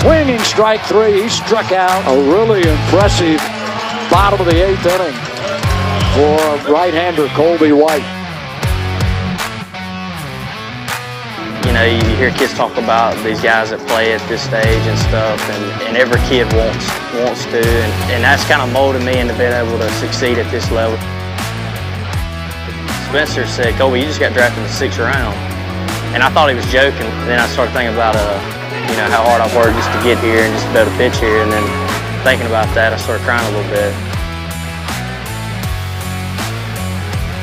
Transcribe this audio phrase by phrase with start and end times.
[0.00, 1.22] swinging strike three.
[1.22, 3.38] He struck out a really impressive
[4.10, 5.16] bottom of the eighth inning
[6.14, 8.06] for right-hander Colby White.
[11.66, 14.98] You know, you hear kids talk about these guys that play at this stage and
[15.10, 16.86] stuff, and, and every kid wants
[17.18, 20.48] wants to, and, and that's kind of molded me into being able to succeed at
[20.50, 20.96] this level.
[23.10, 25.34] Spencer said, Colby, you just got drafted in the sixth round.
[26.14, 27.04] And I thought he was joking.
[27.28, 28.57] Then I started thinking about, uh,
[28.88, 30.90] you know, how hard I've worked just to get here and just to be able
[30.90, 31.44] to pitch here.
[31.44, 31.64] And then
[32.24, 33.92] thinking about that, I started crying a little bit.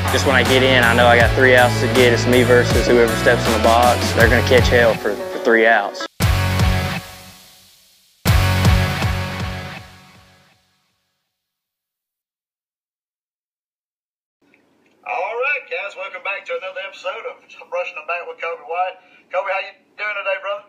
[0.09, 2.13] Just when I get in, I know I got three outs to get.
[2.13, 3.99] It's me versus whoever steps in the box.
[4.13, 6.08] They're going to catch hell for, for three outs.
[15.05, 17.38] All right, guys, welcome back to another episode of
[17.70, 18.98] Brushing 'Em Back with Colby White.
[19.30, 20.65] Colby, how you doing today, brother?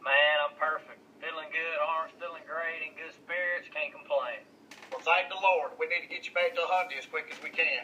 [0.00, 0.96] Man, I'm perfect.
[1.20, 4.40] Feeling good, arms feeling great, in good spirits, can't complain.
[4.88, 5.76] Well, thank the Lord.
[5.76, 7.82] We need to get you back to Hyundai as quick as we can.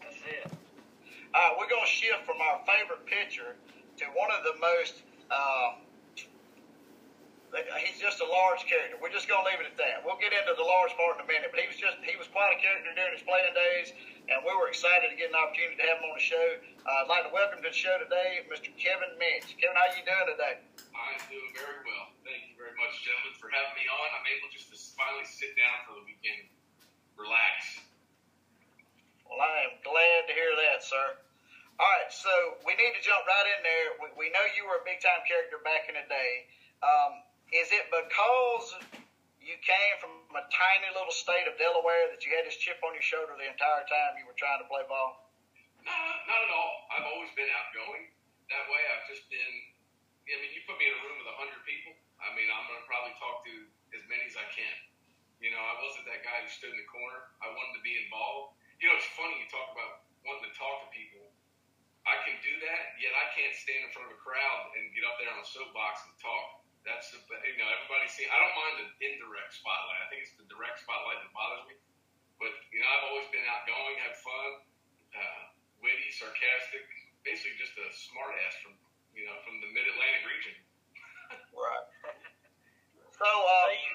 [0.00, 0.48] That's it.
[0.48, 3.54] All right, we're going to shift from our favorite pitcher
[4.00, 5.78] to one of the most, uh,
[7.84, 8.96] he's just a large character.
[8.98, 10.02] We're just going to leave it at that.
[10.02, 12.26] We'll get into the large part in a minute, but he was just, he was
[12.32, 13.92] quite a character during his playing days,
[14.32, 16.46] and we were excited to get an opportunity to have him on the show.
[16.82, 18.72] Uh, I'd like to welcome to the show today Mr.
[18.80, 19.54] Kevin Mench.
[19.60, 20.54] Kevin, how you doing today?
[20.96, 22.10] I'm doing very well.
[22.26, 24.08] Thank you very much, gentlemen, for having me on.
[24.18, 26.50] I'm able just to finally sit down for the weekend,
[27.18, 27.82] relax.
[29.30, 31.18] Well, I am glad to hear that, sir.
[31.80, 33.86] All right, so we need to jump right in there.
[34.02, 36.50] We, we know you were a big time character back in the day.
[36.82, 37.22] Um,
[37.54, 38.74] is it because
[39.38, 42.90] you came from a tiny little state of Delaware that you had this chip on
[42.90, 45.30] your shoulder the entire time you were trying to play ball?
[45.86, 45.94] No,
[46.26, 46.74] not at all.
[46.90, 48.10] I've always been outgoing.
[48.50, 49.54] That way, I've just been.
[50.26, 51.94] I mean, you put me in a room with a hundred people.
[52.18, 53.54] I mean, I'm gonna probably talk to
[53.94, 54.76] as many as I can.
[55.38, 57.30] You know, I wasn't that guy who stood in the corner.
[57.40, 58.58] I wanted to be involved.
[58.82, 60.89] You know, it's funny you talk about wanting to talk to
[62.30, 65.18] can do that, yet I can't stand in front of a crowd and get up
[65.18, 66.62] there on a soapbox and talk.
[66.86, 68.24] That's the you know everybody see.
[68.24, 70.00] I don't mind the indirect spotlight.
[70.00, 71.76] I think it's the direct spotlight that bothers me.
[72.40, 74.50] But you know, I've always been outgoing, have fun,
[75.12, 75.42] uh,
[75.84, 76.86] witty, sarcastic,
[77.20, 78.78] basically just a smart ass from
[79.12, 80.56] you know from the Mid Atlantic region.
[81.52, 81.86] Right.
[83.12, 83.92] So, uh, So you,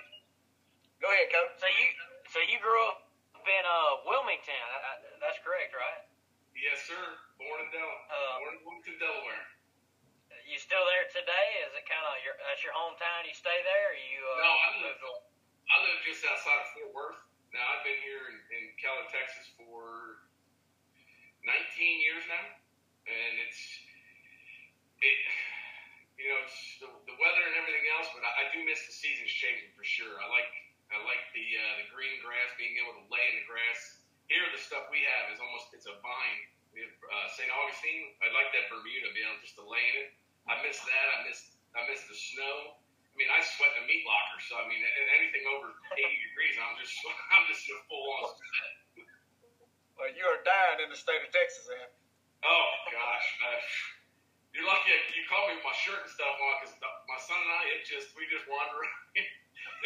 [1.02, 1.58] go ahead, coach.
[1.58, 1.86] so you,
[2.30, 3.10] so you grew up
[3.42, 4.54] in uh, Wilmington.
[4.54, 4.92] I, I,
[5.26, 6.06] that's correct, right?
[6.54, 7.02] Yes, sir.
[7.38, 9.46] Born in Del- Uh, born in Wilmington, Delaware.
[10.46, 11.48] You still there today?
[11.66, 13.26] Is it kind of your that's your hometown?
[13.26, 13.86] You stay there?
[13.92, 14.98] Or you uh, No, I live.
[15.02, 17.20] I live just outside of Fort Worth.
[17.50, 20.22] Now I've been here in, in Keller, Texas for
[21.44, 21.50] 19
[22.06, 22.46] years now,
[23.10, 23.62] and it's
[25.02, 25.18] it.
[26.16, 28.96] You know, it's the, the weather and everything else, but I, I do miss the
[28.96, 30.16] seasons changing for sure.
[30.24, 30.52] I like
[30.94, 34.00] I like the uh, the green grass, being able to lay in the grass.
[34.30, 36.42] Here, the stuff we have is almost it's a vine.
[36.76, 37.48] We have uh, St.
[37.48, 38.20] Augustine.
[38.20, 40.10] I like that Bermuda, being able just to lay in it.
[40.52, 41.08] I miss that.
[41.16, 41.40] I miss
[41.72, 42.76] I miss the snow.
[42.76, 44.84] I mean, I sweat in a meat locker, so I mean,
[45.16, 46.92] anything over 80 degrees, I'm just
[47.34, 49.08] I'm just a full on sweat.
[49.96, 51.88] Well, you are dying in the state of Texas, man.
[52.44, 53.64] Oh gosh, uh,
[54.52, 56.76] you're lucky you called me with my shirt and stuff on because
[57.08, 58.76] my son and I, it just we just wander.
[58.84, 59.00] around.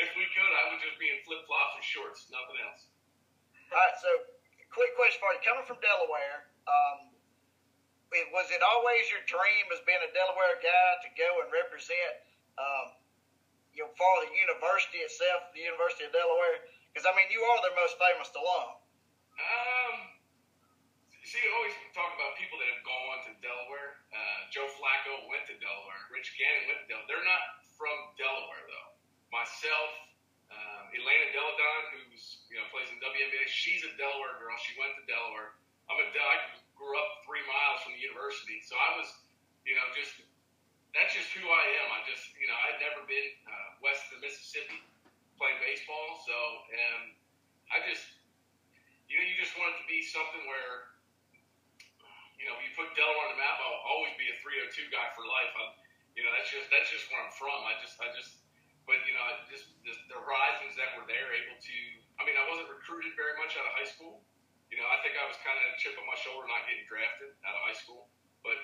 [0.02, 2.90] if we could, I would just be in flip flops and shorts, nothing else.
[3.70, 4.10] All right, so
[4.74, 5.42] quick question for you.
[5.46, 7.10] Coming from Delaware, um,
[8.14, 12.14] it- was it always your dream as being a Delaware guy to go and represent,
[12.58, 12.94] um,
[13.74, 16.66] you know, for the university itself, the University of Delaware?
[16.94, 18.82] Because I mean, you are their most famous alum.
[19.40, 19.96] Um,
[21.24, 24.02] see, you always talk about people that have gone to Delaware.
[24.10, 26.02] Uh, Joe Flacco went to Delaware.
[26.10, 27.08] Rich Gannon went to Delaware.
[27.08, 27.44] They're not
[27.78, 28.90] from Delaware though.
[29.30, 29.90] Myself,
[30.50, 34.58] um, Elena Delle Donne, who's you know plays in WNBA, she's a Delaware girl.
[34.66, 35.54] She went to Delaware.
[35.90, 39.12] I'm a I grew up three miles from the university, so I was,
[39.68, 40.16] you know, just
[40.96, 41.88] that's just who I am.
[41.94, 44.80] I just, you know, I'd never been uh, west of the Mississippi
[45.38, 46.34] playing baseball, so
[46.72, 47.14] um,
[47.70, 48.20] I just
[49.10, 50.94] you know, you just want it to be something where,
[52.38, 53.58] you know, you put Delaware on the map.
[53.58, 55.50] I'll always be a 302 guy for life.
[55.58, 55.74] I'm,
[56.14, 57.58] you know, that's just that's just where I'm from.
[57.66, 58.46] I just, I just,
[58.86, 61.78] but you know, just the, the horizons that were there, able to.
[62.22, 64.22] I mean, I wasn't recruited very much out of high school.
[64.70, 66.86] You know, I think I was kind of a chip on my shoulder not getting
[66.86, 68.10] drafted out of high school.
[68.46, 68.58] But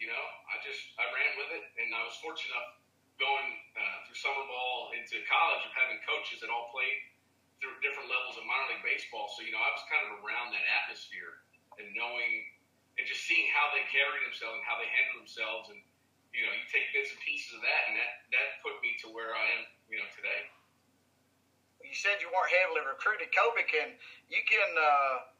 [0.00, 2.82] you know, I just I ran with it, and I was fortunate enough
[3.20, 6.98] going uh, through summer ball into college of having coaches that all played
[7.62, 9.30] through different levels of minor league baseball.
[9.30, 11.46] So, you know, I was kind of around that atmosphere
[11.78, 12.50] and knowing
[12.98, 15.70] and just seeing how they carried themselves and how they handled themselves.
[15.70, 15.80] And,
[16.34, 19.12] you know, you take bits and pieces of that, and that that put me to
[19.14, 20.42] where I am, you know, today.
[21.84, 23.30] You said you weren't heavily recruited.
[23.30, 23.94] Colby can
[24.32, 25.31] you can uh,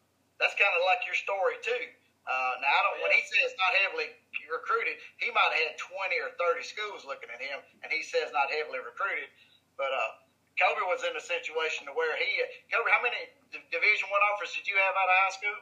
[0.43, 1.87] that's kind of like your story too.
[2.27, 2.99] Uh, now I don't.
[3.03, 4.11] When he says not heavily
[4.51, 8.35] recruited, he might have had twenty or thirty schools looking at him, and he says
[8.35, 9.31] not heavily recruited.
[9.79, 10.11] But uh,
[10.59, 12.91] Colby was in a situation to where he Colby.
[12.91, 15.59] How many D- Division One offers did you have out of high school?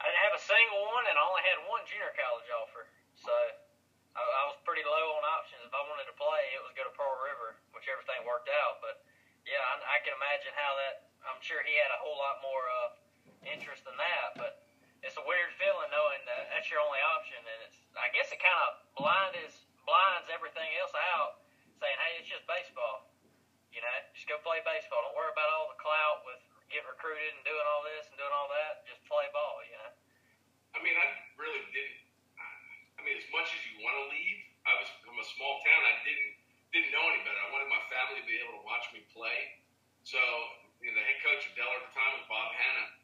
[0.00, 2.88] I didn't have a single one, and I only had one junior college offer.
[3.20, 3.34] So
[4.16, 5.66] I, I was pretty low on options.
[5.66, 8.80] If I wanted to play, it was go to Pearl River, which everything worked out.
[8.80, 9.02] But
[9.44, 11.10] yeah, I, I can imagine how that.
[11.20, 12.88] I'm sure he had a whole lot more uh,
[13.44, 14.36] interest than that.
[14.36, 14.60] But
[15.00, 17.78] it's a weird feeling knowing that uh, that's your only option, and it's.
[17.96, 19.54] I guess it kind of blind is
[19.84, 21.40] blinds everything else out,
[21.80, 23.08] saying, "Hey, it's just baseball.
[23.72, 25.00] You know, just go play baseball.
[25.06, 28.34] Don't worry about all the clout with getting recruited and doing all this and doing
[28.34, 28.84] all that.
[28.84, 29.64] Just play ball.
[29.64, 29.92] You know."
[30.76, 31.06] I mean, I
[31.40, 32.00] really didn't.
[32.96, 34.38] I mean, as much as you want to leave,
[34.68, 35.80] I was from a small town.
[35.88, 36.32] I didn't
[36.70, 37.40] didn't know any better.
[37.40, 39.58] I wanted my family to be able to watch me play.
[40.06, 40.20] So,
[40.78, 42.99] you know, the head coach of Delaware at the time was Bob Hannah.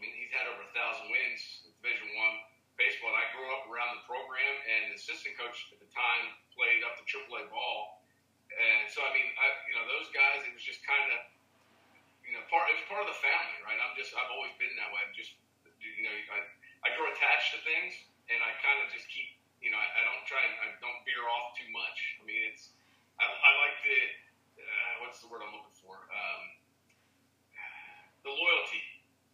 [0.00, 2.40] I mean, he's had over a thousand wins in Division One
[2.80, 3.12] baseball.
[3.12, 6.24] And I grew up around the program, and the assistant coach at the time
[6.56, 8.00] played up the AAA ball.
[8.48, 11.20] And so, I mean, I, you know, those guys, it was just kind of,
[12.24, 12.72] you know, part.
[12.72, 13.76] It was part of the family, right?
[13.76, 15.04] I'm just, I've always been that way.
[15.04, 15.36] I'm just,
[15.84, 16.48] you know, I,
[16.88, 17.92] I grow attached to things,
[18.32, 21.28] and I kind of just keep, you know, I, I don't try, I don't veer
[21.28, 21.98] off too much.
[22.16, 22.72] I mean, it's,
[23.20, 24.00] I, I like the,
[24.64, 26.00] uh, what's the word I'm looking for?
[26.08, 26.42] Um,
[28.24, 28.82] the loyalty,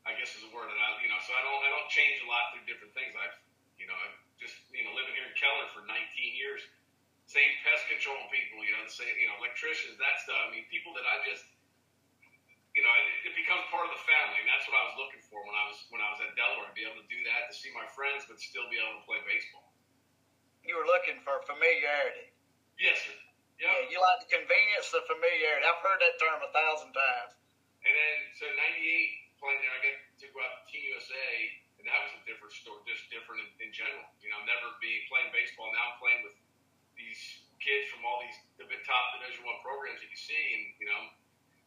[0.06, 2.22] I guess, is a word that I, you know, so I don't, I don't change
[2.22, 3.10] a lot through different things.
[3.18, 3.34] I've,
[3.74, 5.92] you know, I've just, you know, living here in Keller for 19
[6.38, 6.62] years,
[7.26, 10.38] same pest control people, you know, the same, you know, electricians, that stuff.
[10.46, 11.42] I mean, people that I just,
[12.78, 15.24] you know, it, it becomes part of the family, and that's what I was looking
[15.26, 17.48] for when I was when I was at Delaware, to be able to do that,
[17.50, 19.72] to see my friends, but still be able to play baseball.
[20.60, 22.36] You were looking for familiarity.
[22.76, 23.16] Yes, sir.
[23.58, 23.64] Yep.
[23.64, 25.64] Yeah, you like the convenience of familiarity.
[25.64, 27.32] I've heard that term a thousand times.
[27.80, 31.28] And then, so '98 playing there, I got to go out to Team USA,
[31.80, 34.04] and that was a different story, just different in, in general.
[34.20, 35.68] You know, never being playing baseball.
[35.72, 36.36] Now I'm playing with
[36.96, 37.20] these
[37.60, 41.00] kids from all these the top Division One programs that you see, and you know,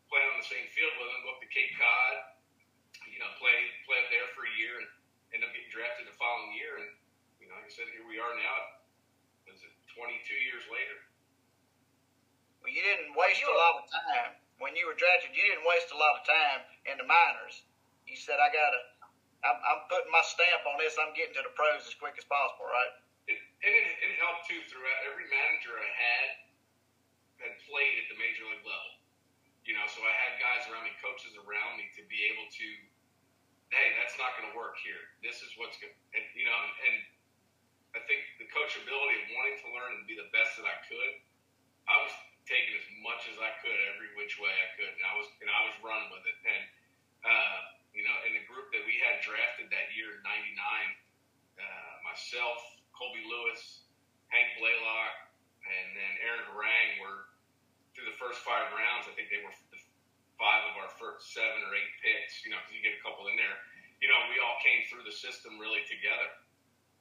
[0.09, 1.21] playing on the same field with them.
[1.25, 2.15] Go up to Cape Cod,
[3.07, 4.87] you know, play play up there for a year, and
[5.37, 6.81] end up getting drafted the following year.
[6.81, 6.89] And
[7.39, 8.81] you know, like I said, here we are now.
[9.49, 10.13] Is it 22
[10.45, 10.97] years later?
[12.61, 15.33] Well, you didn't waste a lot of time when you were drafted.
[15.33, 16.59] You didn't waste a lot of time
[16.97, 17.61] the minors.
[18.09, 18.81] You said, "I gotta,
[19.45, 20.97] I'm, I'm putting my stamp on this.
[20.97, 22.93] I'm getting to the pros as quick as possible." Right?
[23.29, 24.99] It, it, it helped too throughout.
[25.05, 26.29] Every manager I had
[27.45, 28.99] had played at the major league level.
[29.67, 32.67] You know, so I had guys around me, coaches around me, to be able to,
[33.69, 34.97] hey, that's not going to work here.
[35.21, 36.57] This is what's going, and you know,
[36.89, 36.97] and
[37.93, 41.13] I think the coachability of wanting to learn and be the best that I could,
[41.85, 42.13] I was
[42.49, 45.49] taking as much as I could every which way I could, and I was and
[45.49, 46.37] I was running with it.
[46.49, 46.63] And
[47.25, 47.59] uh,
[47.91, 50.55] you know, in the group that we had drafted that year in '99,
[51.59, 52.59] uh, myself,
[52.95, 53.87] Colby Lewis,
[54.31, 55.15] Hank Blalock,
[55.65, 57.29] and then Aaron Harang were
[57.95, 59.09] through the first five rounds.
[59.09, 59.79] I think they were the
[60.39, 62.43] five of our first seven or eight picks.
[62.47, 63.57] You know, because you get a couple in there.
[63.99, 66.31] You know, we all came through the system really together.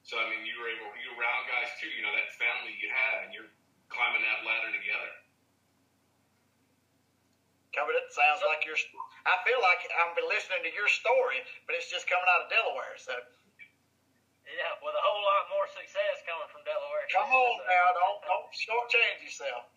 [0.03, 1.87] So I mean, you were able, you were around guys too.
[1.91, 3.51] You know, that family you have, and you're
[3.87, 5.11] climbing that ladder together.
[8.09, 8.25] Covered it.
[8.25, 8.77] Sounds like your.
[9.29, 12.49] I feel like I've been listening to your story, but it's just coming out of
[12.49, 12.97] Delaware.
[12.97, 13.13] So
[14.49, 17.05] Yeah, with a whole lot more success coming from Delaware.
[17.13, 19.69] come on now, don't don't shortchange yourself.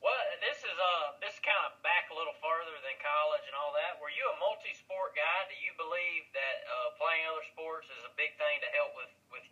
[0.00, 3.54] Well, this is uh this is kind of back a little further than college and
[3.54, 4.00] all that.
[4.02, 5.38] Were you a multi-sport guy?
[5.46, 9.12] Do you believe that uh, playing other sports is a big thing to help with
[9.30, 9.44] with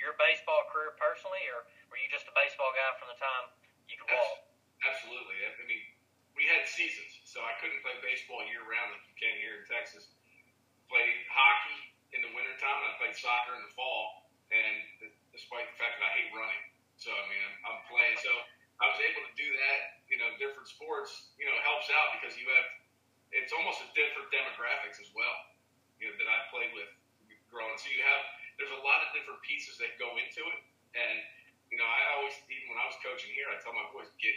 [0.00, 3.44] your baseball career personally, or were you just a baseball guy from the time
[3.86, 4.42] you could walk?
[4.82, 5.38] Absolutely.
[5.46, 5.86] I mean,
[6.34, 9.64] we had seasons, so I couldn't play baseball year round like you can here in
[9.64, 10.12] Texas.
[10.92, 11.80] Played hockey
[12.12, 14.28] in the wintertime, and I played soccer in the fall.
[14.52, 16.62] And despite the fact that I hate running,
[17.00, 18.20] so I mean, I'm, I'm playing.
[18.20, 18.28] So
[18.84, 20.04] I was able to do that.
[20.12, 22.68] You know, different sports, you know, helps out because you have.
[23.32, 25.32] It's almost a different demographics as well.
[25.96, 26.92] You know, that I played with
[27.48, 27.80] growing.
[27.80, 28.22] So you have.
[28.60, 30.60] There's a lot of different pieces that go into it,
[31.00, 31.16] and
[31.72, 34.36] you know, I always even when I was coaching here, I tell my boys get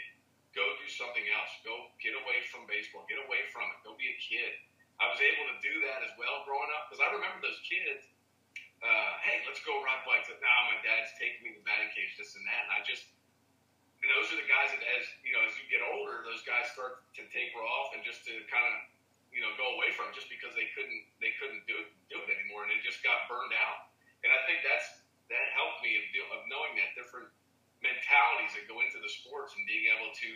[0.56, 1.52] go do something else.
[1.62, 3.04] Go get away from baseball.
[3.12, 3.78] Get away from it.
[3.84, 4.56] Go be a kid.
[4.98, 8.08] I was able to do that as well growing up because I remember those kids.
[8.80, 10.32] Uh, hey, let's go ride bikes.
[10.32, 12.72] Now my dad's taking me to batting cage, this and that.
[12.72, 13.04] And I just,
[14.00, 16.72] and those are the guys that, as you know, as you get older, those guys
[16.72, 18.76] start to taper off and just to kind of,
[19.36, 22.16] you know, go away from it just because they couldn't, they couldn't do it, do
[22.24, 23.92] it anymore, and it just got burned out.
[24.24, 26.06] And I think that's that helped me of,
[26.38, 27.28] of knowing that different
[27.86, 30.30] mentalities that go into the sports and being able to,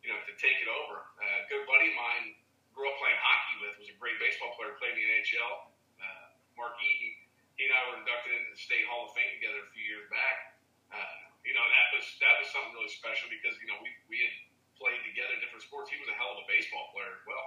[0.00, 1.04] you know, to take it over.
[1.20, 2.24] Uh, a good buddy of mine
[2.72, 5.52] grew up playing hockey with was a great baseball player, played in the NHL.
[6.00, 6.26] Uh,
[6.58, 7.12] Mark Eaton.
[7.54, 10.10] He and I were inducted into the State Hall of Fame together a few years
[10.10, 10.58] back.
[10.90, 14.18] Uh, you know, that was that was something really special because you know we we
[14.18, 14.34] had
[14.74, 15.92] played together different sports.
[15.92, 17.46] He was a hell of a baseball player as well.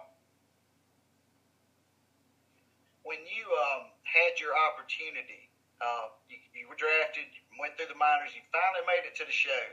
[3.04, 5.47] When you um, had your opportunity,
[5.82, 7.30] uh, you, you were drafted,
[7.62, 9.64] went through the minors, you finally made it to the show.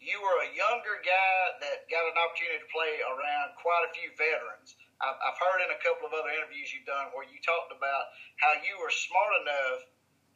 [0.00, 4.08] You were a younger guy that got an opportunity to play around quite a few
[4.16, 4.80] veterans.
[5.04, 8.16] I've, I've heard in a couple of other interviews you've done where you talked about
[8.40, 9.80] how you were smart enough,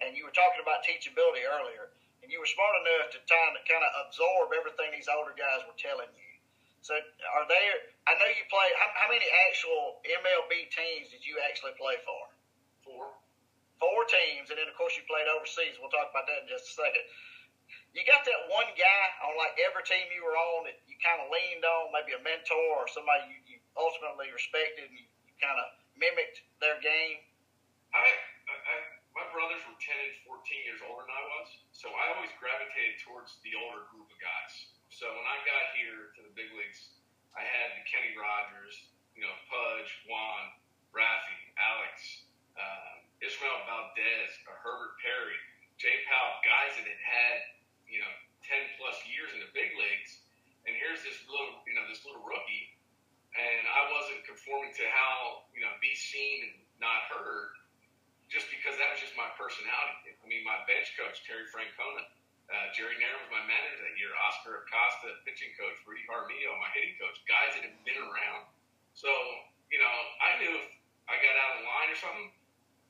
[0.05, 3.65] and you were talking about teachability earlier, and you were smart enough to kind of,
[3.65, 6.33] kind of absorb everything these older guys were telling you.
[6.85, 7.97] So, are there?
[8.05, 8.69] I know you play.
[8.77, 12.34] How, how many actual MLB teams did you actually play for?
[13.83, 14.05] Four.
[14.05, 15.81] Teams, and then of course you played overseas.
[15.81, 17.05] We'll talk about that in just a second.
[17.97, 21.25] You got that one guy on like every team you were on that you kind
[21.25, 25.33] of leaned on, maybe a mentor or somebody you, you ultimately respected, and you, you
[25.41, 25.67] kind of
[25.97, 27.23] mimicked their game.
[27.97, 28.05] I,
[28.51, 28.77] I,
[29.15, 32.99] my brothers were 10 and 14 years older than I was, so I always gravitated
[33.07, 34.53] towards the older group of guys.
[34.91, 36.99] So when I got here to the big leagues,
[37.33, 40.51] I had Kenny Rogers, you know, Pudge, Juan,
[40.91, 42.27] Rafi, Alex,
[42.59, 45.39] um, Ismael Valdez, Herbert Perry,
[45.77, 47.37] Jay Powell, guys that had had,
[47.87, 48.15] you know,
[48.47, 50.23] 10 plus years in the big leagues.
[50.65, 52.73] And here's this little, you know, this little rookie,
[53.37, 57.59] and I wasn't conforming to how, you know, be seen and not heard
[58.33, 60.17] just because that was just my personality.
[60.17, 62.09] I mean, my bench coach, Terry Francona,
[62.53, 64.13] uh, Jerry Narron was my manager that year.
[64.29, 65.81] Oscar Acosta, pitching coach.
[65.89, 67.17] Rudy Jaramillo, my hitting coach.
[67.25, 68.45] Guys that have been around.
[68.93, 69.09] So,
[69.73, 70.69] you know, I knew if
[71.09, 72.29] I got out of line or something,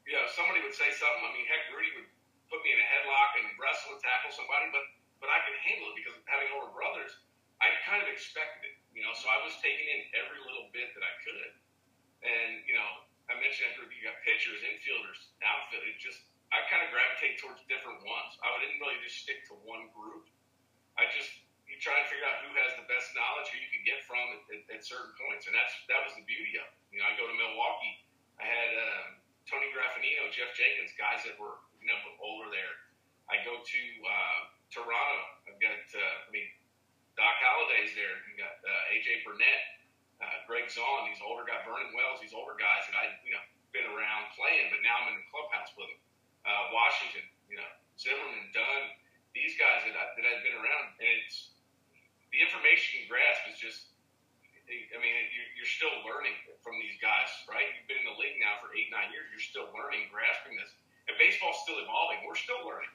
[0.05, 1.25] you know, somebody would say something.
[1.25, 2.09] I mean, heck, Rudy would
[2.53, 4.85] put me in a headlock and wrestle and tackle somebody, but
[5.23, 7.17] but I could handle it because having older brothers,
[7.57, 8.77] I kind of expected it.
[8.93, 11.51] You know, so I was taking in every little bit that I could.
[12.25, 12.91] And, you know,
[13.33, 16.21] I mentioned group, you got pitchers, infielders, outfielders, just
[16.53, 18.37] I kind of gravitate towards different ones.
[18.45, 20.29] I didn't really just stick to one group.
[20.95, 21.33] I just
[21.67, 24.23] you try and figure out who has the best knowledge, who you can get from
[24.23, 26.79] at, at, at certain points, and that's that was the beauty of it.
[26.95, 28.07] You know, I go to Milwaukee.
[28.39, 29.09] I had um,
[29.45, 32.75] Tony Graffanino, Geoff Jenkins, guys that were you know older there.
[33.29, 34.41] I go to uh,
[34.73, 35.19] Toronto.
[35.49, 36.49] I've got uh, I mean
[37.17, 38.21] Doc Halladay's there.
[38.29, 39.63] You got uh, AJ Burnett,
[40.21, 43.43] uh, Greg Zaun, these older guys, Vernon Wells, these older guys that I you know
[43.75, 46.05] been around playing, but now I'm in the clubhouse with them
[46.45, 48.83] uh, Washington, you know, Zimmerman, Dunn,
[49.33, 51.57] these guys that, I, that I've been around, and it's
[52.31, 53.94] the information you grasp is just.
[54.65, 55.15] I mean,
[55.57, 57.69] you're still learning from these guys, right?
[57.77, 59.29] You've been in the league now for eight, nine years.
[59.29, 60.73] You're still learning, grasping this.
[61.05, 62.25] And baseball's still evolving.
[62.25, 62.93] We're still learning,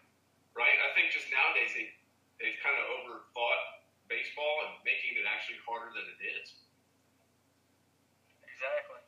[0.57, 0.73] right?
[0.81, 1.93] I think just nowadays they
[2.41, 6.57] they've kind of overthought baseball and making it actually harder than it is.
[8.41, 9.01] Exactly.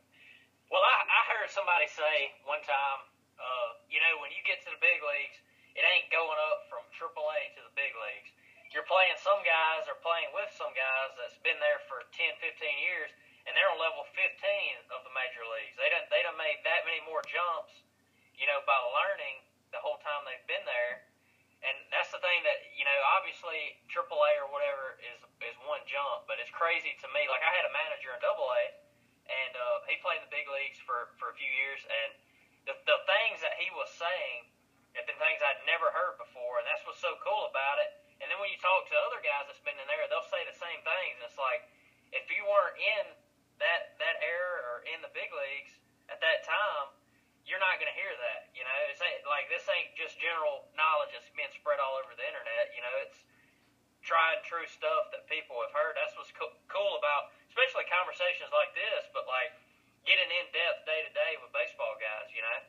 [0.69, 3.09] Well, I, I heard somebody say one time
[3.41, 5.37] uh, you know, when you get to the big leagues,
[5.73, 8.29] it ain't going up from AAA to the big leagues.
[8.71, 12.87] You're playing some guys or playing with some guys that's been there for 10, 15
[12.87, 13.11] years,
[13.43, 14.23] and they're on level 15
[14.95, 15.75] of the major leagues.
[15.75, 17.83] They don't they don't made that many more jumps,
[18.39, 19.43] you know, by learning
[19.75, 21.03] the whole time they've been there.
[21.67, 26.31] And that's the thing that you know, obviously AAA or whatever is is one jump,
[26.31, 27.27] but it's crazy to me.
[27.27, 28.71] Like I had a manager in AA,
[29.27, 32.09] and uh, he played in the big leagues for for a few years, and
[32.71, 34.47] the, the things that he was saying
[34.95, 38.00] have been things I'd never heard before, and that's what's so cool about it.
[38.21, 40.55] And then when you talk to other guys that's been in there, they'll say the
[40.55, 41.17] same things.
[41.17, 41.65] And it's like,
[42.13, 43.05] if you weren't in
[43.57, 45.73] that that era or in the big leagues
[46.09, 46.93] at that time,
[47.45, 48.53] you're not going to hear that.
[48.53, 52.13] You know, it's ain't, like this ain't just general knowledge that's being spread all over
[52.13, 52.73] the internet.
[52.77, 53.25] You know, it's
[54.05, 55.97] tried and true stuff that people have heard.
[55.97, 59.09] That's what's co- cool about, especially conversations like this.
[59.13, 59.53] But like
[60.05, 62.59] getting in depth day to day with baseball guys, you know.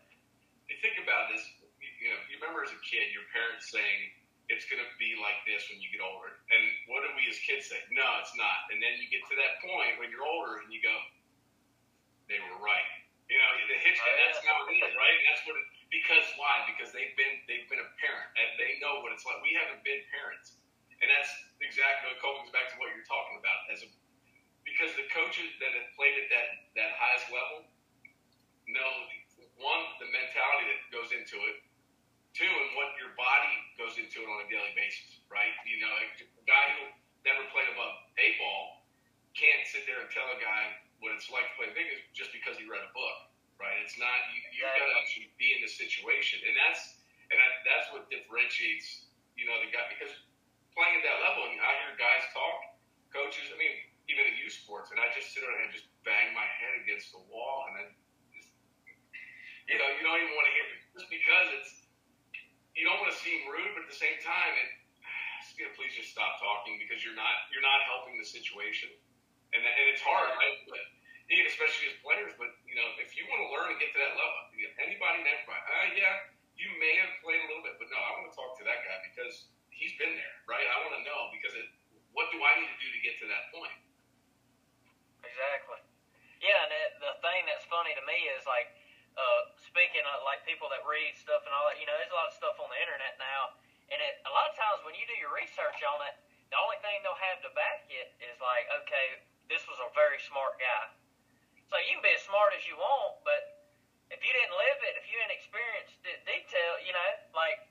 [0.69, 1.45] You think about this,
[1.81, 4.22] you know, you remember as a kid, your parents saying
[4.53, 7.41] it's going to be like this when you get older, and what do we as
[7.41, 7.81] kids say?
[7.89, 8.69] No, it's not.
[8.69, 10.93] And then you get to that point when you're older, and you go,
[12.29, 12.91] they were right.
[13.33, 14.53] You know, the hitch, oh, and that's yeah.
[14.53, 15.19] how it is, right?
[15.33, 15.57] That's what.
[15.57, 16.69] It, because why?
[16.69, 19.41] Because they've been they've been a parent, and they know what it's like.
[19.41, 20.61] We haven't been parents,
[21.01, 21.33] and that's
[21.65, 23.57] exactly what comes back to what you're talking about.
[23.73, 23.89] As a
[24.69, 27.67] because the coaches that have played at that, that highest level
[28.71, 28.93] know
[29.61, 31.57] one the mentality that goes into it,
[32.33, 35.53] two and what your body goes into it on a daily basis, right?
[35.69, 36.93] You know, a guy who
[37.29, 38.89] never played above a ball
[39.37, 42.57] can't sit there and tell a guy what it's like to play big just because
[42.57, 43.19] he read a book,
[43.61, 43.77] right?
[43.85, 44.41] It's not you.
[44.55, 47.01] You got to actually be in the situation, and that's
[47.33, 50.13] and that, that's what differentiates you know the guy because
[50.77, 52.57] playing at that level, and I hear guys talk,
[53.13, 53.49] coaches.
[53.53, 53.75] I mean,
[54.09, 57.13] even at youth sports, and I just sit there and just bang my head against
[57.13, 57.89] the wall, and then,
[58.33, 58.49] just,
[59.69, 61.82] you know, you don't even want to hear it just because it's
[62.73, 64.71] you don't want to seem rude, but at the same time, it,
[65.61, 68.89] you know, please just stop talking because you're not you're not helping the situation,
[69.53, 70.59] and and it's hard, right?
[70.69, 70.83] But,
[71.33, 72.33] especially as players.
[72.37, 74.39] But you know, if you want to learn and get to that level,
[74.85, 76.15] anybody and everybody, uh, yeah,
[76.57, 78.85] you may have played a little bit, but no, I want to talk to that
[78.85, 80.65] guy because he's been there, right?
[80.69, 81.69] I want to know because it,
[82.13, 83.77] what do I need to do to get to that point?
[85.25, 85.81] Exactly.
[86.45, 88.75] Yeah, and the thing that's funny to me is like
[89.17, 91.81] uh, speaking of like people that read stuff and all that.
[91.81, 93.57] You know, there's a lot of stuff on the internet now,
[93.89, 96.15] and it, a lot of times when you do your research on it,
[96.53, 100.21] the only thing they'll have to back it is like, okay, this was a very
[100.29, 100.93] smart guy.
[101.73, 103.65] So you can be as smart as you want, but
[104.13, 107.65] if you didn't live it, if you didn't experience the detail, you know, like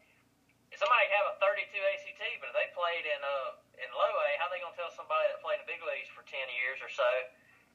[0.73, 4.49] somebody have a 32 ACT, but if they played in uh in low A, how
[4.49, 7.05] they gonna tell somebody that played in the big leagues for 10 years or so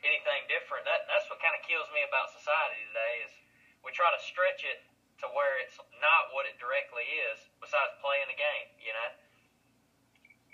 [0.03, 0.83] anything different?
[0.83, 3.33] That that's what kind of kills me about society today is
[3.87, 4.83] we try to stretch it
[5.23, 7.39] to where it's not what it directly is.
[7.63, 9.11] Besides playing the game, you know.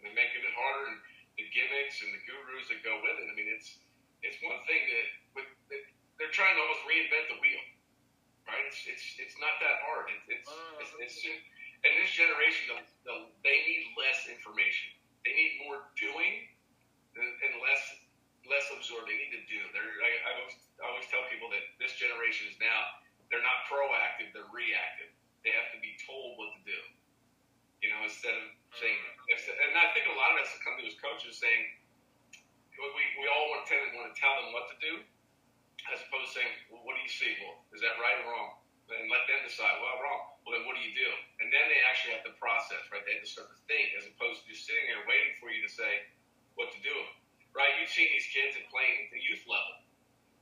[0.05, 1.01] And making it harder, and
[1.41, 3.27] the gimmicks and the gurus that go with it.
[3.27, 3.81] I mean, it's
[4.21, 5.09] it's one thing that
[5.41, 5.49] with
[6.21, 7.63] they're trying to almost reinvent the wheel,
[8.45, 8.63] right?
[8.69, 10.13] It's it's it's not that hard.
[10.13, 10.85] It's it's, mm-hmm.
[10.85, 11.17] it's, it's
[11.83, 12.79] and this generation, the,
[13.11, 14.95] the, they need less information.
[15.27, 16.47] They need more doing
[17.19, 17.83] and, and less
[18.47, 19.07] less absorb.
[19.07, 19.59] They need to do.
[19.71, 23.02] They're, I, I, always, I always tell people that this generation is now
[23.33, 24.29] they're not proactive.
[24.37, 25.09] They're reactive.
[25.41, 26.81] They have to be told what to do.
[27.81, 28.47] You know, instead of
[28.79, 29.65] saying, mm-hmm.
[29.67, 31.81] and I think a lot of us come to as coaches saying,
[32.79, 34.93] we, we all want to to want to tell them what to do,
[35.91, 37.33] as opposed to saying, well, what do you see?
[37.43, 38.61] Well, is that right or wrong?
[38.93, 40.37] And let them decide, well, wrong.
[40.45, 41.09] Well, then what do you do?
[41.41, 43.01] And then they actually have to process, right?
[43.09, 45.65] They have to start to think as opposed to just sitting there waiting for you
[45.65, 46.13] to say
[46.61, 46.93] what to do.
[47.57, 47.73] Right?
[47.81, 49.82] You've seen these kids at playing at the youth level.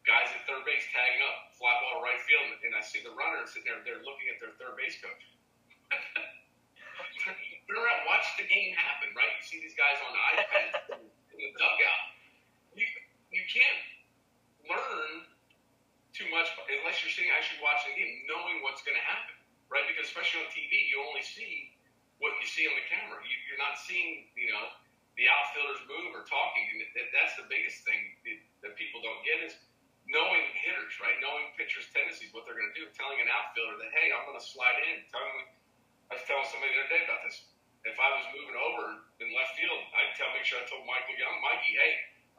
[0.08, 3.44] Guys at third base tagging up, fly ball right field, and I see the runner
[3.44, 5.24] sitting there, they're looking at their third base coach.
[7.68, 9.30] Turn around, watch the game happen, right?
[9.36, 10.68] You see these guys on the iPad
[11.36, 12.02] in the dugout.
[12.74, 12.88] You,
[13.30, 13.80] you can't
[14.66, 15.28] learn
[16.16, 19.36] too much unless you're sitting actually watching the game, knowing what's going to happen,
[19.70, 19.86] right?
[19.86, 21.76] Because especially on TV, you only see
[22.18, 23.20] what you see on the camera.
[23.22, 24.64] You, you're not seeing, you know,
[25.16, 26.64] the outfielders move or talking.
[26.76, 28.16] And that's the biggest thing
[28.64, 29.56] that people don't get is
[30.10, 31.16] knowing hitters, right?
[31.22, 32.86] Knowing pitchers' tendencies, what they're going to do.
[32.94, 35.06] Telling an outfielder that, hey, I'm going to slide in.
[35.10, 35.46] Telling,
[36.10, 37.46] I was telling somebody the other day about this.
[37.86, 41.16] If I was moving over in left field, I'd tell, make sure I told Michael
[41.16, 41.92] Young, Mikey, hey,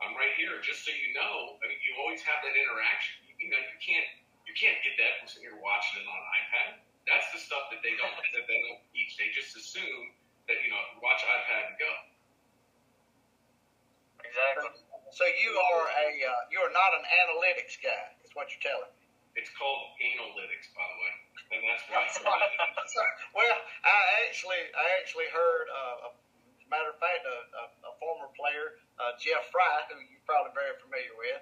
[0.04, 1.58] I'm right here, just so you know.
[1.62, 3.18] I mean, you always have that interaction.
[3.26, 4.06] You, you know, you can't
[4.50, 6.70] you can't get that from sitting here watching it on an iPad.
[7.08, 9.18] That's the stuff that they don't that they don't teach.
[9.18, 10.14] They just assume
[10.50, 11.92] that you know, watch iPad and go.
[14.26, 14.91] Exactly.
[15.12, 18.16] So you are a uh, you are not an analytics guy.
[18.24, 19.00] Is what you're telling me.
[19.36, 21.14] It's called analytics, by the way,
[21.56, 22.04] and that's why.
[23.38, 23.98] well, I
[24.28, 29.16] actually I actually heard uh, a matter of fact a, a, a former player uh,
[29.18, 31.42] Jeff Frye, who you're probably very familiar with,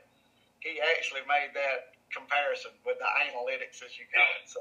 [0.64, 4.48] he actually made that comparison with the analytics, as you call it.
[4.50, 4.60] So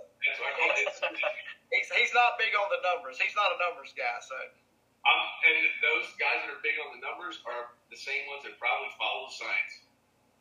[1.73, 3.17] he's, he's not big on the numbers.
[3.17, 4.21] He's not a numbers guy.
[4.21, 4.37] So.
[5.09, 8.61] Um, and those guys that are big on the numbers are the same ones that
[8.61, 9.89] probably follow science,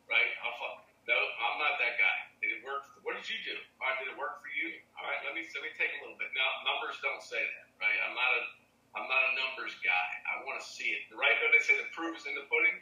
[0.04, 0.28] right?
[0.44, 2.18] I'll, no, I'm not that guy.
[2.44, 2.84] Did it work?
[3.00, 3.56] What did you do?
[3.80, 4.76] All right, did it work for you?
[5.00, 6.28] All right, let me let me take a little bit.
[6.36, 7.98] Now, numbers don't say that, right?
[8.04, 8.42] I'm not a
[8.92, 10.08] I'm not a numbers guy.
[10.28, 11.08] I want to see it.
[11.12, 11.32] Right?
[11.40, 12.76] But they say the proof is in the pudding.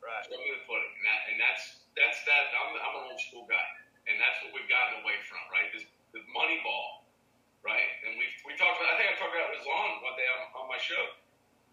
[0.00, 0.24] Right.
[0.24, 1.64] Show me the pudding, and, that, and that's
[1.98, 2.54] that's that.
[2.54, 3.68] I'm, I'm an old school guy,
[4.06, 5.68] and that's what we've gotten away from, right?
[5.74, 7.04] This the money ball,
[7.62, 7.90] right?
[8.06, 8.90] And we we talked about.
[8.92, 11.00] I think I talked about this on one day on, on my show.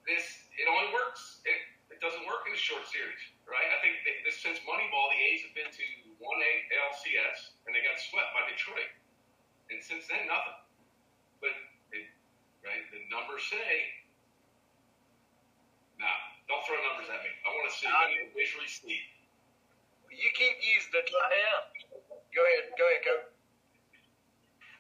[0.06, 0.24] This
[0.58, 1.42] it only works.
[1.46, 1.60] It
[1.94, 3.70] it doesn't work in a short series, right?
[3.70, 5.86] I think they, this, since Moneyball, the A's have been to
[6.18, 6.54] one A
[6.92, 8.90] LCS, and they got swept by Detroit,
[9.70, 10.58] and since then nothing.
[11.40, 11.54] But
[12.66, 12.82] right?
[12.90, 14.02] The numbers say,
[16.02, 16.10] nah,
[16.50, 17.30] don't throw numbers at me.
[17.46, 17.86] I want to see.
[17.86, 18.98] I need to visually see.
[20.10, 21.06] You keep using the.
[21.06, 21.86] Yeah.
[22.34, 22.74] Go ahead.
[22.76, 23.02] Go ahead.
[23.06, 23.35] Go.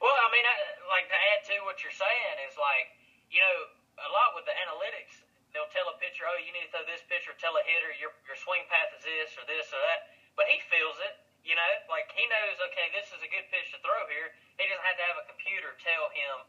[0.05, 0.53] Well, I mean, I,
[0.85, 2.93] like to add to what you're saying is like,
[3.33, 3.57] you know,
[4.05, 7.01] a lot with the analytics, they'll tell a pitcher, oh, you need to throw this
[7.09, 10.13] pitch, or tell a hitter your your swing path is this or this or that.
[10.37, 13.73] But he feels it, you know, like he knows, okay, this is a good pitch
[13.73, 14.29] to throw here.
[14.61, 16.45] He doesn't have to have a computer tell him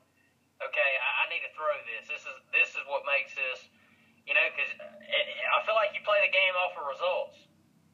[0.63, 2.09] okay, I, I need to throw this.
[2.09, 3.69] This is this is what makes this,
[4.25, 7.37] you know, because eh, I feel like you play the game off of results.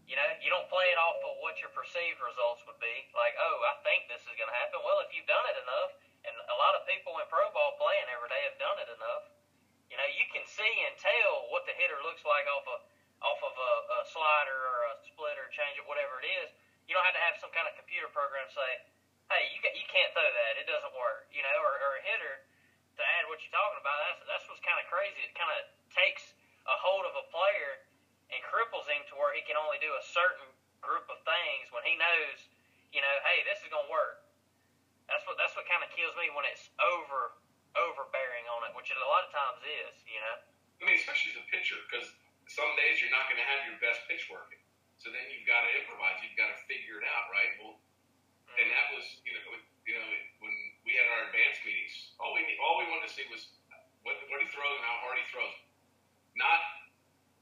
[0.07, 2.95] You know, you don't play it off of what your perceived results would be.
[3.17, 4.83] Like, oh, I think this is going to happen.
[4.83, 5.93] Well, if you've done it enough,
[6.27, 9.25] and a lot of people in pro ball playing every day have done it enough,
[9.91, 12.77] you know, you can see and tell what the hitter looks like off a
[13.23, 16.51] off of a, a slider or a splitter, change it, whatever it is.
[16.91, 18.71] You don't have to have some kind of computer program say,
[19.31, 22.35] hey, you you can't throw that, it doesn't work, you know, or, or a hitter
[22.99, 23.97] to add what you're talking about.
[24.11, 25.23] That's that's what's kind of crazy.
[25.23, 25.63] It kind of
[25.95, 26.35] takes
[26.67, 27.87] a hold of a player
[28.33, 30.49] and cripples him to where he can only do a certain
[30.81, 32.49] group of things when he knows,
[32.91, 34.25] you know, hey, this is gonna work.
[35.07, 37.37] That's what that's what kind of kills me when it's over
[37.77, 40.37] overbearing on it, which it a lot of times is, you know.
[40.81, 42.05] I mean, especially as a pitcher, because
[42.51, 44.61] some days you're not going to have your best pitch working.
[45.01, 46.21] So then you've got to improvise.
[46.21, 47.51] You've got to figure it out, right?
[47.59, 47.81] Well,
[48.61, 49.57] and that was, you know,
[49.89, 50.09] you know,
[50.45, 50.55] when
[50.87, 53.57] we had our advanced meetings, all we all we wanted to see was
[54.05, 55.57] what what he throws and how hard he throws,
[56.37, 56.61] not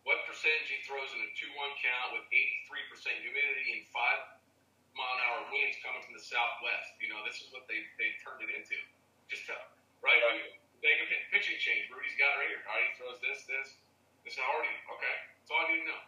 [0.08, 4.40] what percentage he throws in a two-one count with 83% humidity and five
[4.96, 6.98] mile an hour winds coming from the southwest.
[6.98, 8.76] You know, this is what they they turned it into.
[9.30, 9.60] Just tell,
[10.02, 10.18] right?
[10.18, 11.86] Mean, they can pitching change.
[11.92, 12.64] Rudy's got it right here.
[12.64, 13.68] How he throws this, this,
[14.24, 14.72] this, how hard he.
[14.72, 16.02] Okay, that's all I need to know.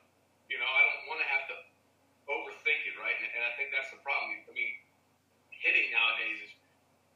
[0.49, 1.57] You know, I don't want to have to
[2.27, 3.15] overthink it, right?
[3.15, 4.35] And, and I think that's the problem.
[4.49, 4.73] I mean,
[5.53, 6.53] hitting nowadays is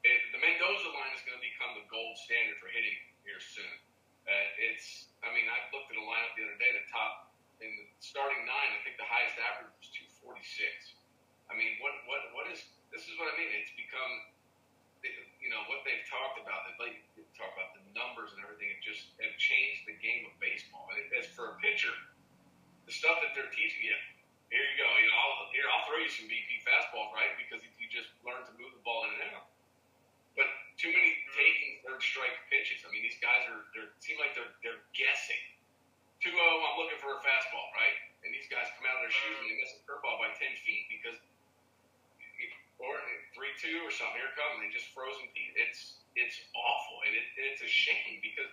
[0.05, 3.75] it, the Mendoza line is going to become the gold standard for hitting here soon.
[4.27, 6.75] Uh, it's, I mean, I looked at a lineup the other day.
[6.75, 7.31] The top
[7.63, 9.89] in the starting nine, I think the highest average was
[10.21, 10.99] 246.
[11.47, 12.59] I mean, what, what, what is?
[12.91, 13.49] This is what I mean.
[13.55, 14.13] It's become,
[15.39, 16.67] you know, what they've talked about.
[16.75, 16.99] They
[17.39, 18.67] talk about the numbers and everything.
[18.73, 20.91] It just it changed the game of baseball.
[21.15, 21.93] As for a pitcher,
[22.83, 23.97] the stuff that they're teaching you,
[24.51, 24.87] here you go.
[24.99, 27.31] You know, I'll, here I'll throw you some BP fastballs, right?
[27.39, 29.47] Because you just learn to move the ball in and out.
[30.35, 32.85] But too many taking third strike pitches.
[32.85, 35.41] I mean, these guys are they seem like they're they're guessing.
[36.25, 37.93] 2-0, I'm looking for a fastball, right?
[38.25, 40.49] And these guys come out of their shoes and they miss a curveball by 10
[40.65, 41.13] feet because
[42.81, 42.97] or
[43.37, 44.17] 3-2 or something.
[44.17, 45.53] Here come they just frozen feet.
[45.57, 48.49] It's it's awful and it, it's a shame because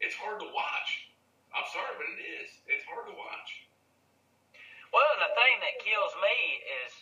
[0.00, 1.08] it's hard to watch.
[1.56, 2.48] I'm sorry, but it is.
[2.68, 3.50] It's hard to watch.
[4.92, 6.36] Well, the thing that kills me
[6.84, 6.92] is,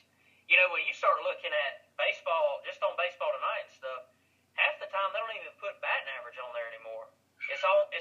[0.46, 4.02] you know, when you start looking at baseball tonight and stuff,
[4.54, 7.10] half the time they don't even put batting average on there anymore.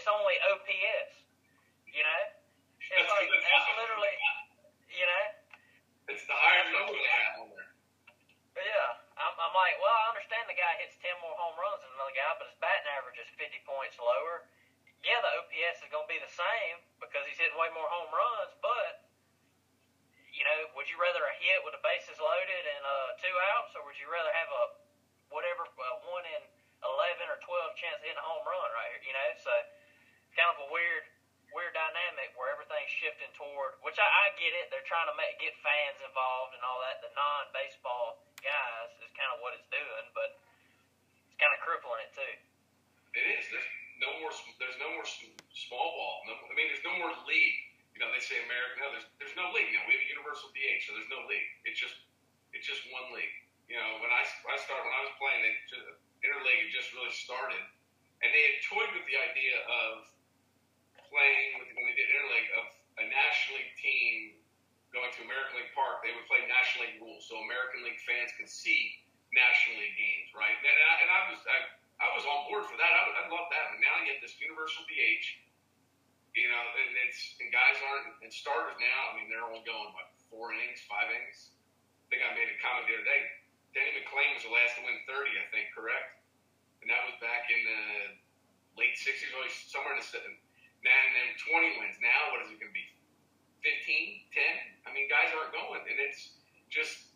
[0.04, 1.16] It's only OPS.
[1.88, 2.24] You know,
[2.92, 4.12] it's like that's literally,
[4.92, 5.24] you know.
[6.12, 7.72] It's the higher number they have on there.
[8.60, 11.96] Yeah, I'm, I'm like, well, I understand the guy hits 10 more home runs than
[11.96, 14.44] another guy, but his batting average is 50 points lower.
[15.08, 18.12] Yeah, the OPS is going to be the same because he's hitting way more home
[18.12, 19.08] runs, but,
[20.36, 23.72] you know, would you rather a hit with the bases loaded and uh, two outs,
[23.80, 24.64] or would you rather have a
[25.32, 26.44] whatever, uh, 1 in
[26.84, 29.32] 11 or 12 chance of hitting a home run right here, you know?
[29.40, 29.56] So,
[30.44, 31.08] kind of a weird
[31.56, 34.68] weird dynamic where everything's shifting toward, which I, I get it.
[34.74, 37.00] They're trying to make, get fans involved and all that.
[37.00, 40.36] The non-baseball guys is kind of what it's doing, but
[41.30, 42.36] it's kind of crippling it too.
[43.16, 43.46] It is.
[43.54, 43.70] There's
[44.04, 44.34] no more.
[44.60, 46.18] There's no more small ball.
[46.28, 47.60] No, I mean, there's no more league.
[47.94, 49.86] You know, they say America No, there's there's no league now.
[49.86, 51.46] We have a universal DH, so there's no league.
[51.64, 51.94] It's just
[52.52, 53.38] it's just one league.
[53.70, 55.54] You know, when I I started when I was playing, they
[56.26, 57.62] interleague had just really started,
[58.26, 60.10] and they had toyed with the idea of
[61.14, 62.66] playing with when they did interleague of
[62.98, 64.42] a National League team
[64.90, 66.02] going to American League Park.
[66.02, 68.98] They would play National League rules, so American League fans could see
[69.30, 70.58] National League games, right?
[70.58, 71.58] And I, and I was I,
[72.02, 72.92] I was on board for that.
[72.92, 73.74] I, I love that.
[73.74, 75.26] But now you get this universal DH,
[76.34, 79.14] you know, and it's and guys aren't and starters now.
[79.14, 81.54] I mean, they're only going what four innings, five innings.
[82.10, 83.22] I think I made a comment the other day.
[83.74, 86.22] Denny McLain was the last to win 30, I think, correct?
[86.86, 87.82] And that was back in the
[88.78, 90.06] late 60s, or somewhere in the
[90.92, 91.96] and then 20 wins.
[92.04, 92.88] Now, what is it going to be?
[93.64, 94.84] 15, 10?
[94.84, 96.36] I mean, guys aren't going, and it's
[96.68, 97.14] just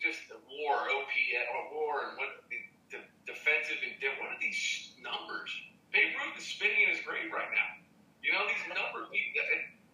[0.00, 5.52] just war, OPS, or uh, war, and what the defensive and what are these numbers?
[5.92, 7.68] Babe Ruth is spinning in his grave right now.
[8.24, 9.12] You know these numbers.
[9.12, 9.44] Uh,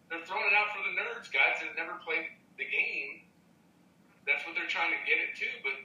[0.09, 3.27] they're throwing it out for the nerds, guys that never played the game.
[4.25, 5.49] That's what they're trying to get it to.
[5.67, 5.77] But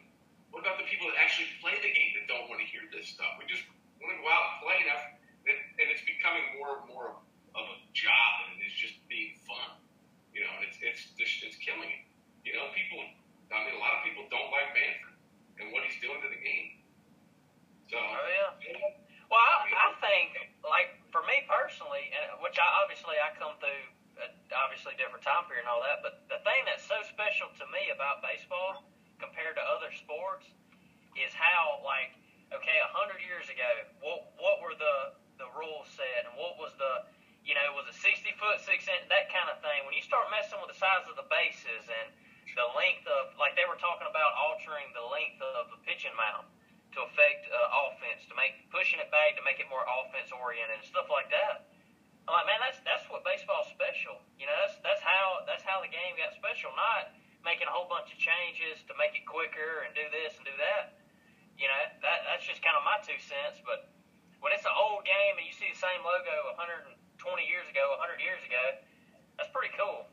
[0.53, 3.09] what about the people that actually play the game that don't want to hear this
[3.09, 3.41] stuff?
[3.41, 3.65] We just
[4.01, 5.03] want to go out and play enough
[5.47, 7.17] and, and it's becoming more and more
[7.57, 9.77] of a job, and it's just being fun,
[10.31, 10.51] you know.
[10.61, 12.03] And it's it's just, it's killing it.
[12.45, 13.01] You know, people.
[13.51, 15.15] I mean, a lot of people don't like Manfred
[15.59, 16.79] and what he's doing to the game.
[17.91, 17.99] So.
[17.99, 18.55] Oh yeah.
[19.27, 23.83] Well, I, I think, like for me personally, and which I obviously I come through,
[24.19, 27.65] a, obviously different time period and all that, but the thing that's so special to
[27.71, 28.83] me about baseball
[29.19, 30.47] compared to other sports
[31.15, 32.11] is how, like,
[32.51, 33.71] okay, a hundred years ago,
[34.03, 37.09] what what were the the rule said and what was the,
[37.41, 39.83] you know, was it 60 foot, 6 inch, that kind of thing.
[39.89, 42.13] When you start messing with the size of the bases and
[42.53, 46.45] the length of, like they were talking about altering the length of the pitching mound
[46.93, 50.83] to affect uh, offense, to make pushing it back to make it more offense oriented
[50.83, 51.71] and stuff like that.
[52.27, 54.21] I'm like, man, that's that's what baseball's special.
[54.37, 56.69] You know, that's that's how that's how the game got special.
[56.77, 60.45] Not making a whole bunch of changes to make it quicker and do this and
[60.45, 61.01] do that.
[61.57, 63.63] You know, that that's just kind of my two cents.
[63.65, 63.89] But
[64.41, 66.89] when it's an old game and you see the same logo 120
[67.45, 68.81] years ago, 100 years ago,
[69.37, 70.09] that's pretty cool.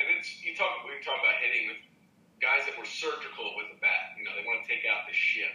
[0.00, 1.80] And it's you talk we talk about hitting with
[2.42, 4.18] guys that were surgical with the bat.
[4.18, 5.54] You know, they want to take out the shift.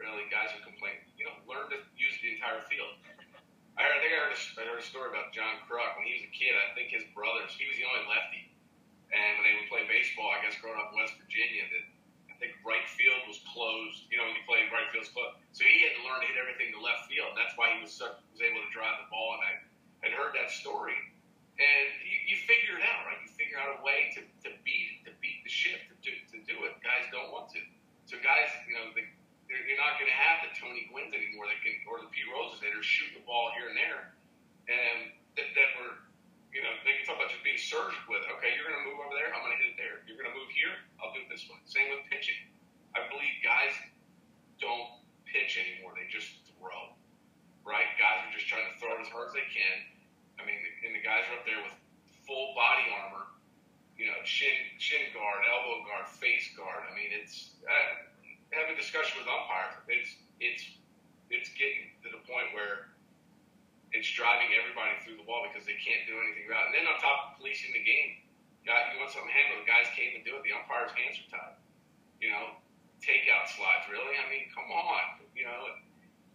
[0.00, 0.96] Really, guys who complain.
[1.18, 2.96] You know, learn to use the entire field.
[3.74, 6.06] I, heard, I think I heard, a, I heard a story about John Kruk when
[6.06, 6.54] he was a kid.
[6.54, 8.46] I think his brothers, he was the only lefty.
[9.10, 11.84] And when they would play baseball, I guess growing up in West Virginia, that
[12.38, 14.06] think right field was closed.
[14.10, 16.38] You know, when you play right field's closed, so he had to learn to hit
[16.38, 17.34] everything to left field.
[17.34, 19.38] That's why he was was able to drive the ball.
[19.38, 19.52] And I
[20.06, 20.96] had heard that story,
[21.58, 23.18] and you, you figure it out, right?
[23.22, 26.38] You figure out a way to, to beat to beat the shift to do, to
[26.46, 26.78] do it.
[26.80, 27.60] Guys don't want to.
[28.06, 29.04] So guys, you know, they,
[29.50, 31.50] they're, you're not going to have the Tony Gwynn's anymore.
[31.50, 34.14] They can or the Pete Roses that are shooting the ball here and there,
[34.70, 35.96] and that, that were,
[36.58, 38.26] you know, they can talk about just being surgical with.
[38.26, 39.30] Okay, you're going to move over there.
[39.30, 40.02] I'm going to hit it there.
[40.10, 40.74] You're going to move here.
[40.98, 41.62] I'll do it this one.
[41.70, 42.34] Same with pitching.
[42.98, 43.70] I believe guys
[44.58, 45.94] don't pitch anymore.
[45.94, 46.98] They just throw.
[47.62, 47.86] Right?
[47.94, 49.76] Guys are just trying to throw it as hard as they can.
[50.42, 51.78] I mean, and the guys are up there with
[52.26, 53.30] full body armor.
[53.94, 56.90] You know, shin shin guard, elbow guard, face guard.
[56.90, 57.54] I mean, it's.
[58.56, 59.76] Have a discussion with umpires.
[59.92, 60.64] It's it's
[61.28, 62.96] it's getting to the point where
[63.98, 66.72] it's driving everybody through the wall because they can't do anything about it.
[66.72, 68.22] And then on top of policing the game,
[68.62, 70.46] guy, you want something handled, the guys can't even do it.
[70.46, 71.58] The umpire's hands are tied.
[72.22, 72.62] You know,
[73.02, 73.90] takeout slides.
[73.90, 74.14] Really?
[74.14, 75.26] I mean, come on.
[75.34, 75.58] You know,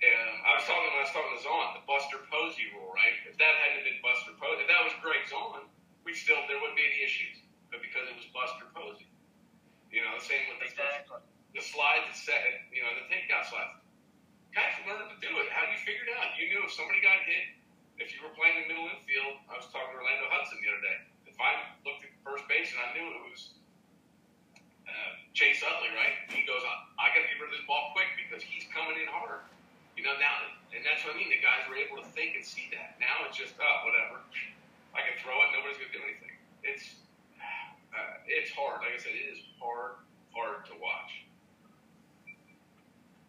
[0.04, 3.16] um, I was talking when I was talking to Zaun, the Buster Posey rule, right?
[3.24, 5.64] If that hadn't been Buster Posey, if that was Greg Zaun,
[6.04, 7.40] we still there wouldn't be any issues.
[7.72, 9.08] But because it was Buster Posey,
[9.92, 11.24] you know, the same with the Exactly.
[11.56, 13.83] the slides that set, you know, the takeout slides.
[14.54, 15.50] Guys learned to do it.
[15.50, 16.38] How do you figure it out?
[16.38, 17.58] You knew if somebody got hit,
[17.98, 20.84] if you were playing the middle infield, I was talking to Orlando Hudson the other
[20.86, 20.98] day.
[21.26, 23.58] If I looked at first base and I knew it was
[24.86, 26.14] uh, Chase Utley, right?
[26.30, 29.02] He goes, I, I got to get rid of this ball quick because he's coming
[29.02, 29.42] in hard.
[29.98, 31.34] You know, now, and that's what I mean.
[31.34, 33.02] The guys were able to think and see that.
[33.02, 34.22] Now it's just, oh, whatever.
[34.94, 35.50] I can throw it.
[35.50, 36.34] Nobody's going to do anything.
[36.62, 37.02] It's,
[37.94, 38.86] uh, it's hard.
[38.86, 39.98] Like I said, it is hard,
[40.34, 41.26] hard to watch.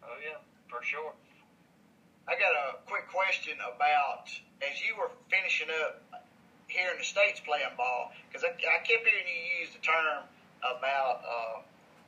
[0.05, 0.37] Oh yeah,
[0.69, 1.13] for sure.
[2.25, 4.29] I got a quick question about
[4.65, 6.01] as you were finishing up
[6.67, 10.25] here in the states playing ball because I, I kept hearing you use the term
[10.65, 11.55] about uh,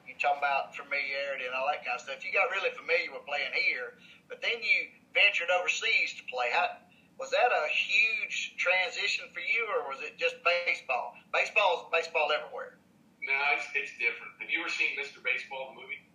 [0.09, 2.25] you talking about familiarity and all that kind of stuff.
[2.25, 3.93] You got really familiar with playing here,
[4.25, 6.49] but then you ventured overseas to play.
[6.49, 6.81] How,
[7.21, 11.17] was that a huge transition for you, or was it just baseball?
[11.33, 12.77] Baseball is baseball everywhere.
[13.25, 14.37] No, it's, it's different.
[14.39, 15.19] Have you ever seen Mr.
[15.19, 16.06] Baseball, the movie?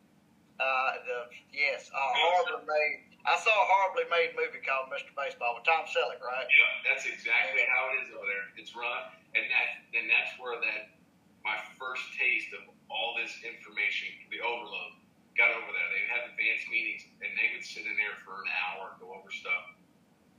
[0.63, 1.19] Uh, the,
[1.51, 3.19] yes, uh, horribly made.
[3.27, 5.11] I saw a horribly made movie called Mr.
[5.15, 6.47] Baseball with Tom Selleck, right?
[6.47, 8.47] Yeah, that's exactly how it is over there.
[8.55, 10.95] It's run, and that and that's where that
[11.43, 15.03] my first taste of all this information, the overload,
[15.35, 15.89] got over there.
[15.91, 19.11] They'd have advanced meetings, and they would sit in there for an hour and go
[19.11, 19.75] over stuff.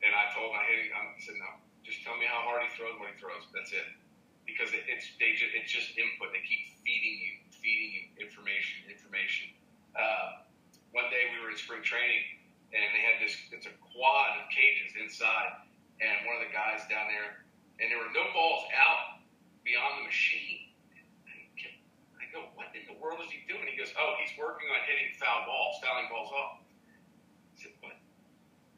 [0.04, 2.96] And I told my hitting, I said, no, just tell me how hard he throws,
[3.00, 3.44] what he throws.
[3.52, 3.88] That's it.
[4.44, 6.36] Because it, it's they just, it's just input.
[6.36, 9.56] They keep feeding you, feeding you information, information.
[9.94, 10.46] Uh,
[10.92, 12.24] one day we were in spring training,
[12.74, 13.34] and they had this.
[13.54, 15.70] It's a quad of cages inside,
[16.02, 17.46] and one of the guys down there,
[17.82, 19.22] and there were no balls out
[19.66, 20.74] beyond the machine.
[22.18, 23.66] I go, what in the world is he doing?
[23.70, 26.66] He goes, oh, he's working on hitting foul balls, fouling balls off.
[26.66, 27.94] I said, what?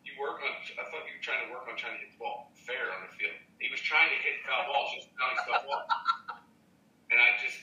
[0.04, 0.52] You work on?
[0.76, 3.08] I thought you were trying to work on trying to hit the ball fair on
[3.08, 3.36] the field.
[3.60, 5.88] He was trying to hit foul balls, just fouling stuff off.
[7.12, 7.60] And I just,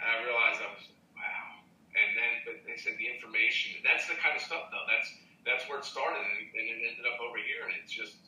[0.00, 1.62] I realized I was, wow.
[1.94, 3.82] And then, but they said the information.
[3.82, 4.86] That's the kind of stuff, though.
[4.86, 5.10] That's
[5.42, 8.20] that's where it started, and, and it ended up over here, and it's just,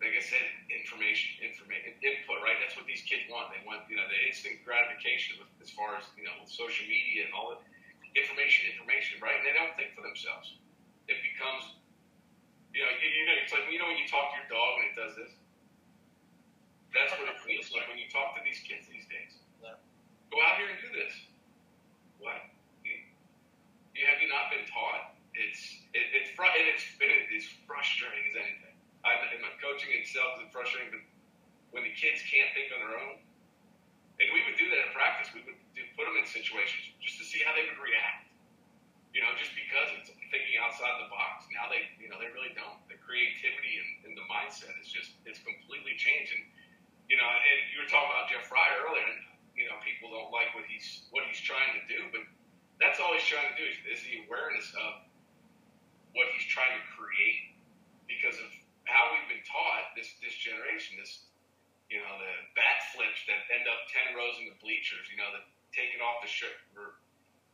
[0.00, 0.40] like I said,
[0.72, 2.56] information, information, input, right?
[2.56, 3.52] That's what these kids want.
[3.52, 6.88] They want, you know, the instant gratification with, as far as you know, with social
[6.88, 7.60] media and all the
[8.16, 9.36] information, information, right?
[9.36, 10.56] And they don't think for themselves.
[11.04, 11.76] It becomes,
[12.72, 14.72] you know, you, you know, it's like you know when you talk to your dog
[14.80, 15.32] and it does this.
[16.96, 19.36] That's what it feels like when you talk to these kids these days.
[19.60, 19.76] Yeah.
[20.32, 21.12] Go out here and do this.
[22.16, 22.47] What?
[24.06, 25.18] Have you not been taught?
[25.34, 28.74] It's it, it's fr- and it's and it is frustrating as anything.
[29.02, 31.02] I, and my coaching itself is frustrating, but
[31.70, 33.22] when the kids can't think on their own,
[34.18, 37.22] and we would do that in practice, we would do, put them in situations just
[37.22, 38.26] to see how they would react.
[39.14, 41.48] You know, just because it's thinking outside the box.
[41.50, 42.76] Now they, you know, they really don't.
[42.92, 46.34] The creativity and, and the mindset is just it's completely changed.
[46.34, 46.44] And
[47.08, 49.22] you know, and you were talking about Jeff Frye earlier, and
[49.56, 52.22] you know, people don't like what he's what he's trying to do, but
[52.78, 55.02] that's all he's trying to do is, the awareness of
[56.14, 57.54] what he's trying to create
[58.06, 58.48] because of
[58.88, 61.28] how we've been taught this this generation, this
[61.92, 65.28] you know, the bat flips that end up ten rows in the bleachers, you know,
[65.34, 65.42] the
[65.74, 66.56] taken off the shirt.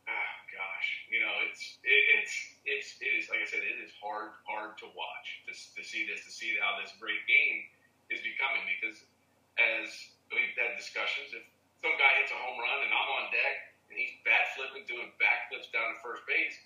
[0.05, 2.33] Ah, gosh, you know, it's it, it's
[2.63, 6.05] it's it is like I said, it is hard hard to watch to, to see
[6.05, 7.65] this, to see how this great game
[8.13, 8.63] is becoming.
[8.69, 9.01] Because
[9.57, 9.89] as
[10.29, 11.43] we've had discussions, if
[11.81, 15.07] some guy hits a home run and I'm on deck and he's bat flipping, doing
[15.15, 16.59] backflips down to first base,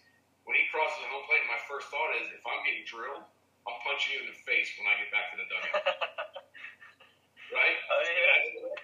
[0.50, 3.22] when he crosses the home plate, my first thought is, if I'm getting drilled,
[3.70, 5.86] I'm punching you in the face when I get back to the dugout.
[7.54, 7.78] right?
[7.86, 8.02] Oh,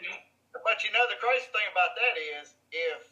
[0.05, 0.21] yeah.
[0.62, 3.10] But you know, the crazy thing about that is, if,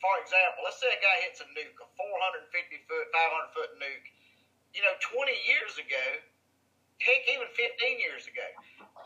[0.00, 2.48] for example, let's say a guy hits a nuke, a 450
[2.88, 4.08] foot, 500 foot nuke,
[4.72, 6.04] you know, 20 years ago,
[7.04, 8.48] heck, even 15 years ago,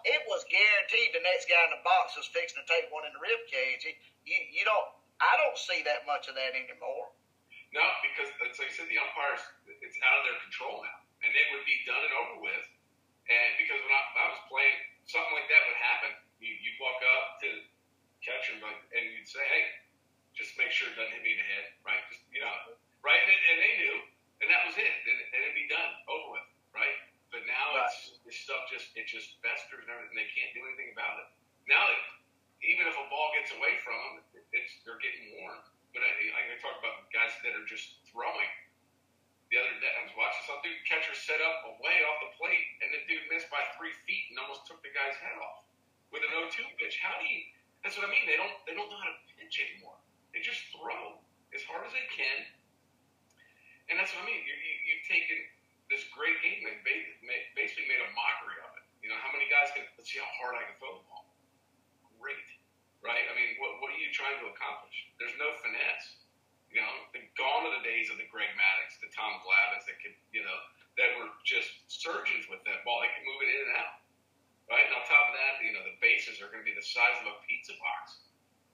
[0.06, 3.10] it was guaranteed the next guy in the box was fixing to take one in
[3.10, 3.82] the rib cage.
[3.82, 7.12] You, you don't, I don't see that much of that anymore.
[7.72, 11.46] No, because like I said, the umpires, it's out of their control now, and it
[11.52, 12.64] would be done and over with.
[13.26, 14.76] And because when I, I was playing,
[15.10, 16.10] something like that would happen.
[16.38, 17.48] You, you'd walk up to
[18.22, 19.64] catcher and, like, and you'd say, "Hey,
[20.36, 22.00] just make sure it doesn't hit me in the head, right?
[22.12, 22.54] Just you know,
[23.02, 23.96] right?" And, and they knew,
[24.44, 26.96] and that was it, and, and it'd be done, over with, right?
[27.34, 27.90] But now Right.
[27.90, 30.14] it's this stuff just it just festers and everything.
[30.16, 31.28] They can't do anything about it.
[31.66, 32.00] Now, that,
[32.66, 34.14] even if a ball gets away from them,
[34.50, 35.66] it's they're getting warned.
[35.94, 38.52] But I, I, I talk about guys that are just throwing.
[39.48, 42.66] The other day, I was watching some dude Catcher set up away off the plate,
[42.82, 45.62] and the dude missed by three feet and almost took the guy's head off
[46.10, 46.98] with an 0-2 pitch.
[46.98, 47.46] How do you?
[47.86, 48.26] That's what I mean.
[48.26, 48.50] They don't.
[48.66, 49.94] They don't know how to pitch anymore.
[50.34, 51.22] They just throw
[51.54, 52.38] as hard as they can,
[53.88, 54.42] and that's what I mean.
[54.42, 55.38] You, you, you've taken
[55.86, 56.82] this great game and
[57.54, 58.84] basically made a mockery of it.
[59.06, 59.86] You know, how many guys can?
[59.94, 61.30] Let's see how hard I can throw the ball.
[62.18, 62.42] Great,
[63.06, 63.22] right?
[63.30, 65.06] I mean, what what are you trying to accomplish?
[65.22, 66.26] There's no finesse.
[66.74, 69.96] You know, the gone are the days of the Greg Maddux, the Tom Glavines that
[70.02, 70.58] could, you know,
[70.98, 73.00] that were just surgeons with that ball.
[73.00, 74.02] They could move it in and out,
[74.66, 74.84] right?
[74.84, 77.16] And on top of that, you know, the bases are going to be the size
[77.22, 78.26] of a pizza box,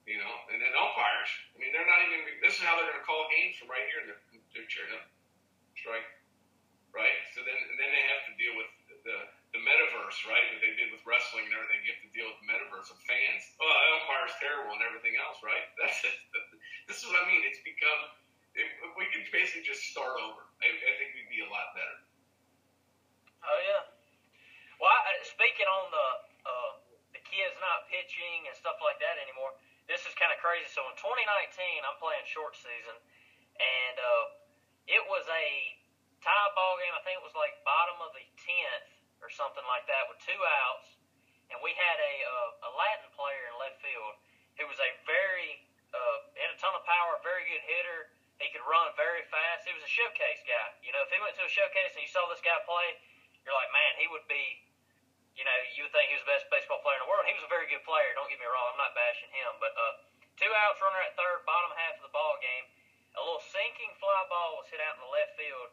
[0.09, 0.33] you know.
[0.51, 2.25] And then umpires, I mean, they're not even.
[2.40, 4.09] This is how they're going to call games from right here.
[4.09, 4.25] They're,
[4.57, 5.05] they're cheering up,
[5.77, 6.09] strike,
[6.97, 7.18] right?
[7.37, 8.71] So then, and then they have to deal with
[9.72, 10.44] metaverse, right?
[10.52, 11.80] That they did with wrestling and everything.
[11.88, 13.42] You have to deal with the metaverse of fans.
[13.56, 15.64] Oh, the umpire's terrible and everything else, right?
[15.80, 16.16] That's it.
[16.85, 17.40] This is what I mean.
[17.48, 18.12] It's become.
[19.00, 21.96] We could basically just start over, I, I think we'd be a lot better.
[23.48, 23.88] Oh yeah.
[24.76, 26.08] Well, I, speaking on the
[26.44, 26.72] uh,
[27.16, 29.56] the kids not pitching and stuff like that anymore,
[29.88, 30.68] this is kind of crazy.
[30.68, 31.24] So in 2019,
[31.80, 32.92] I'm playing short season,
[33.56, 34.24] and uh,
[34.85, 35.46] it was a
[36.20, 36.92] tie ball game.
[36.92, 38.91] I think it was like bottom of the 10th
[39.22, 40.98] or something like that with two outs,
[41.48, 44.14] and we had a uh, a Latin player in left field
[44.58, 48.12] who was a very uh, had a ton of power, very good hitter.
[48.40, 49.62] He could run very fast.
[49.68, 50.68] He was a showcase guy.
[50.82, 52.98] You know, if he went to a showcase and you saw this guy play,
[53.46, 54.66] you're like, man, he would be,
[55.38, 57.22] you know, you would think he was the best baseball player in the world.
[57.28, 58.11] He was a very good player.
[58.18, 58.74] Don't get me wrong.
[58.74, 59.94] I'm not bashing him, but uh,
[60.35, 62.66] two outs, runner at third, bottom half of the ball game.
[63.14, 65.70] A little sinking fly ball was hit out in the left field.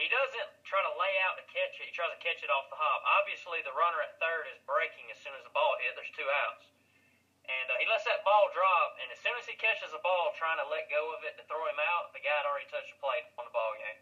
[0.00, 1.88] He doesn't try to lay out to catch it.
[1.88, 3.00] He tries to catch it off the hop.
[3.20, 5.92] Obviously, the runner at third is breaking as soon as the ball hit.
[5.94, 6.64] There's two outs.
[7.50, 10.30] And uh, he lets that ball drop, and as soon as he catches the ball,
[10.38, 12.94] trying to let go of it to throw him out, the guy had already touched
[12.94, 13.98] the plate on the ball game.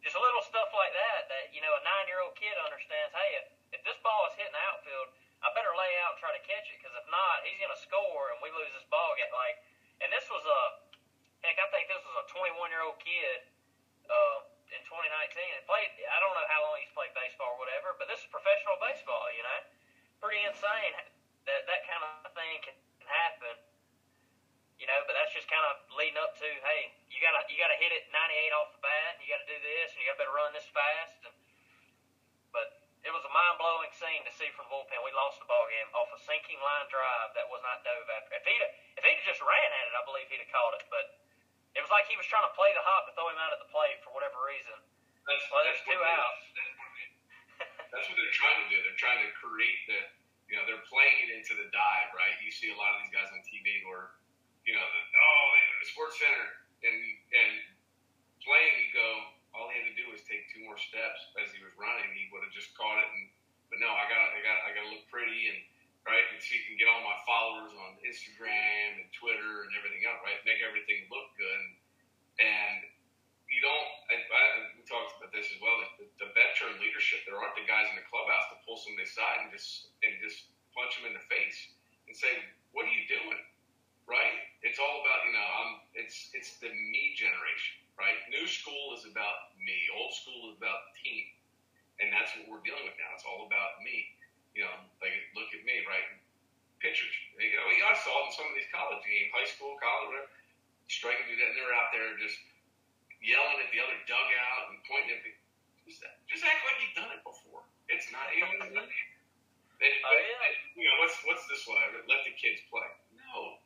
[0.00, 3.46] Just little stuff like that that, you know, a nine-year-old kid understands, hey, if,
[3.78, 5.12] if this ball is hitting the outfield,
[5.44, 7.82] I better lay out and try to catch it, because if not, he's going to
[7.84, 9.30] score, and we lose this ball game.
[9.30, 9.60] Like,
[10.00, 10.60] and this was a,
[11.44, 13.51] heck, I think this was a 21-year-old kid uh, in 2019.
[15.32, 18.28] And played, I don't know how long he's played baseball or whatever, but this is
[18.28, 19.60] professional baseball, you know?
[20.20, 20.92] Pretty insane
[21.46, 23.54] that that kind of thing can happen.
[24.78, 27.78] You know, but that's just kind of leading up to, hey, you gotta you gotta
[27.78, 30.34] hit it 98 off the bat, and you gotta do this, and you gotta better
[30.34, 31.22] run this fast.
[31.22, 31.34] And,
[32.50, 34.98] but it was a mind blowing scene to see from the bullpen.
[35.06, 38.34] We lost the ball game off a sinking line drive that was not dove after.
[38.34, 38.62] If he'd
[38.98, 40.84] if he'd just ran at it, I believe he'd have caught it.
[40.90, 41.14] But
[41.78, 43.62] it was like he was trying to play the hop and throw him out at
[43.62, 44.76] the plate for whatever reason.
[45.26, 46.18] That's, Well, that's two what it is.
[46.18, 46.42] outs.
[46.54, 47.12] That's what it is.
[47.92, 48.78] That's what they're trying to do.
[48.88, 50.00] They're trying to create the,
[50.48, 52.32] you know, they're playing it into the dive, right?
[52.40, 54.16] You see a lot of these guys on TV where,
[54.64, 55.46] you know, the, oh,
[55.92, 56.46] Sports Center
[56.88, 56.96] and
[57.36, 57.52] and
[58.40, 59.08] playing, you go,
[59.52, 62.08] all he had to do was take two more steps as he was running.
[62.16, 63.08] He would have just caught it.
[63.12, 63.28] And
[63.68, 65.60] but no, I got, I got, I got to look pretty and
[66.08, 70.02] right, and so you can get all my followers on Instagram and Twitter and everything
[70.08, 70.40] else, right?
[70.48, 71.62] Make everything look good.
[72.40, 72.76] And
[73.52, 73.88] you don't.
[74.08, 74.42] I, I,
[74.72, 75.76] we talked about this as well.
[76.00, 77.28] The, the veteran leadership.
[77.28, 80.48] There aren't the guys in the clubhouse to pull somebody aside and just and just
[80.72, 81.76] punch them in the face
[82.08, 82.32] and say,
[82.72, 83.40] "What are you doing?"
[84.08, 84.40] Right?
[84.64, 85.44] It's all about you know.
[85.44, 85.70] I'm.
[85.92, 87.84] It's it's the me generation.
[88.00, 88.16] Right?
[88.32, 89.76] New school is about me.
[89.92, 91.28] Old school is about team,
[92.00, 93.12] and that's what we're dealing with now.
[93.12, 94.16] It's all about me.
[94.56, 94.74] You know,
[95.04, 96.08] like look at me, right?
[96.80, 97.12] Pitchers.
[97.36, 100.08] You know, oh, I saw it in some of these college games, high school, college,
[100.10, 100.32] whatever,
[100.90, 102.40] striking that, and they're out there just
[103.22, 105.32] yelling at the other dugout and pointing at the.
[105.82, 107.66] Just, just act like you've done it before.
[107.90, 108.58] It's not even.
[108.62, 108.86] They,
[109.82, 110.78] Oh, yeah.
[110.78, 111.82] you know, what's what's this one?
[112.06, 112.86] Let the kids play.
[113.18, 113.58] No,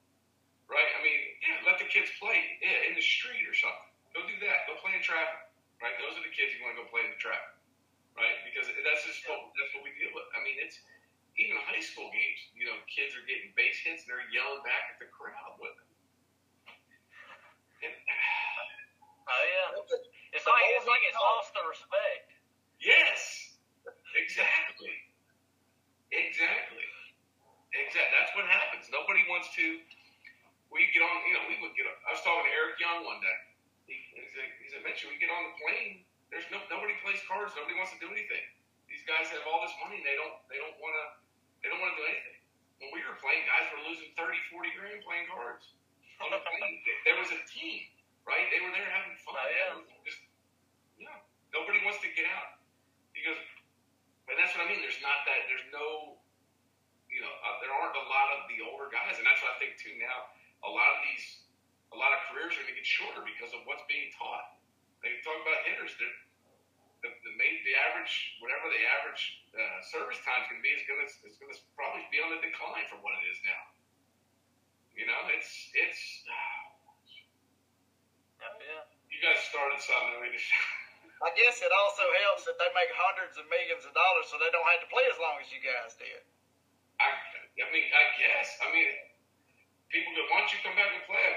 [0.71, 0.89] right?
[0.97, 3.93] I mean, yeah, let the kids play yeah, in the street or something.
[4.17, 4.65] Go do that.
[4.65, 5.45] Go play in traffic,
[5.85, 5.93] right?
[6.01, 7.53] Those are the kids you want to go play in the traffic,
[8.17, 8.33] right?
[8.49, 10.25] Because that's just what, that's what we deal with.
[10.33, 10.81] I mean, it's
[11.37, 12.41] even high school games.
[12.57, 15.77] You know, kids are getting base hits and they're yelling back at the crowd with
[15.77, 15.89] them.
[17.85, 17.93] And,
[19.27, 19.69] Oh yeah.
[20.35, 22.27] It's like it's like it's lost the respect.
[22.79, 23.57] Yes,
[24.15, 24.95] exactly,
[26.13, 26.87] exactly,
[27.73, 28.13] exactly.
[28.15, 28.87] That's what happens.
[28.93, 29.67] Nobody wants to.
[30.71, 31.89] We get on, you know, we would get.
[31.89, 33.39] On, I was talking to Eric Young one day.
[33.89, 36.05] He, he's like, he said, "Mitch, we get on the plane.
[36.29, 37.55] There's no nobody plays cards.
[37.57, 38.45] Nobody wants to do anything.
[38.91, 40.03] These guys have all this money.
[40.03, 40.37] And they don't.
[40.53, 41.07] They don't want to.
[41.65, 42.39] They don't want to do anything.
[42.83, 45.65] When we were playing, guys were losing 30, 40 grand playing cards
[46.21, 46.77] on the plane.
[47.09, 47.89] there was a team,
[48.27, 48.47] right?
[48.51, 49.39] They were there having fun.
[49.39, 49.81] Oh, yeah.
[50.03, 50.21] Just,
[50.99, 51.19] yeah.
[51.55, 52.61] Nobody wants to get out.
[53.15, 53.39] He goes,
[54.29, 54.83] and that's what I mean.
[54.83, 55.47] There's not that.
[55.49, 56.19] There's no,
[57.09, 59.59] you know, uh, there aren't a lot of the older guys, and that's what I
[59.63, 59.95] think too.
[59.97, 60.35] Now,
[60.67, 61.47] a lot of these,
[61.95, 64.59] a lot of careers are going to get shorter because of what's being taught.
[65.01, 65.95] They talk about hitters.
[65.97, 66.19] They're,
[67.05, 70.99] the, the, maybe the average, whatever the average uh, service time can be, is going
[71.01, 73.63] to is going to probably be on the decline from what it is now.
[74.97, 76.25] You know, it's it's.
[76.27, 76.76] Yeah.
[79.17, 80.13] You guys started something.
[80.13, 80.45] I mean, it's,
[81.25, 84.53] I guess it also helps that they make hundreds of millions of dollars, so they
[84.53, 86.21] don't have to play as long as you guys did.
[87.01, 88.49] I, I mean, I guess.
[88.61, 88.93] I mean,
[89.89, 91.33] people go, why don't you come back and play?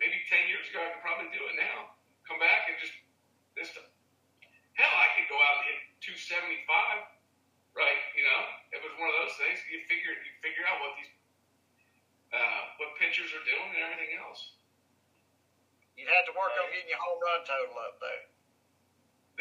[0.00, 1.92] Maybe 10 years ago, I could probably do it now.
[2.24, 2.96] Come back and just,
[3.52, 6.64] this, hell, I could go out and hit 275,
[7.76, 8.02] right?
[8.16, 8.40] You know,
[8.72, 9.60] it was one of those things.
[9.68, 11.12] You figure, you figure out what these,
[12.32, 14.55] uh, what pitchers are doing and everything else.
[16.06, 18.30] You'd have to work on getting your home run total up there.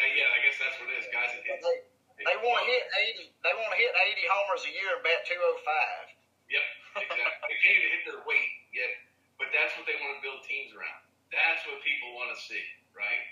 [0.01, 1.05] Now, yeah, I guess that's what it is.
[1.13, 1.61] Guys that hit.
[1.61, 3.29] They, they want to hit eighty.
[3.45, 6.09] They want to hit eighty homers a year and bat two oh five.
[6.49, 6.65] Yep,
[7.05, 7.21] exactly.
[7.21, 8.97] they can't even hit their weight yet,
[9.37, 11.05] but that's what they want to build teams around.
[11.29, 12.65] That's what people want to see,
[12.97, 13.23] right?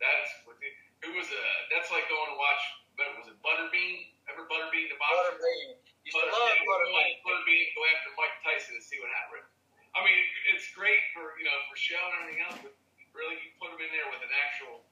[0.00, 0.56] That's what.
[0.56, 0.72] The,
[1.04, 2.64] who was uh That's like going to watch.
[2.96, 4.08] Was it Butterbean?
[4.32, 5.36] Ever Butterbean the boxer?
[5.36, 5.76] Butterbean.
[5.76, 7.20] To Butter- love Butterbean.
[7.28, 9.53] Butterbean go after Mike Tyson and see what happens.
[9.94, 10.18] I mean,
[10.50, 12.74] it's great for you know for show and everything else, but
[13.14, 14.82] really you put them in there with an actual.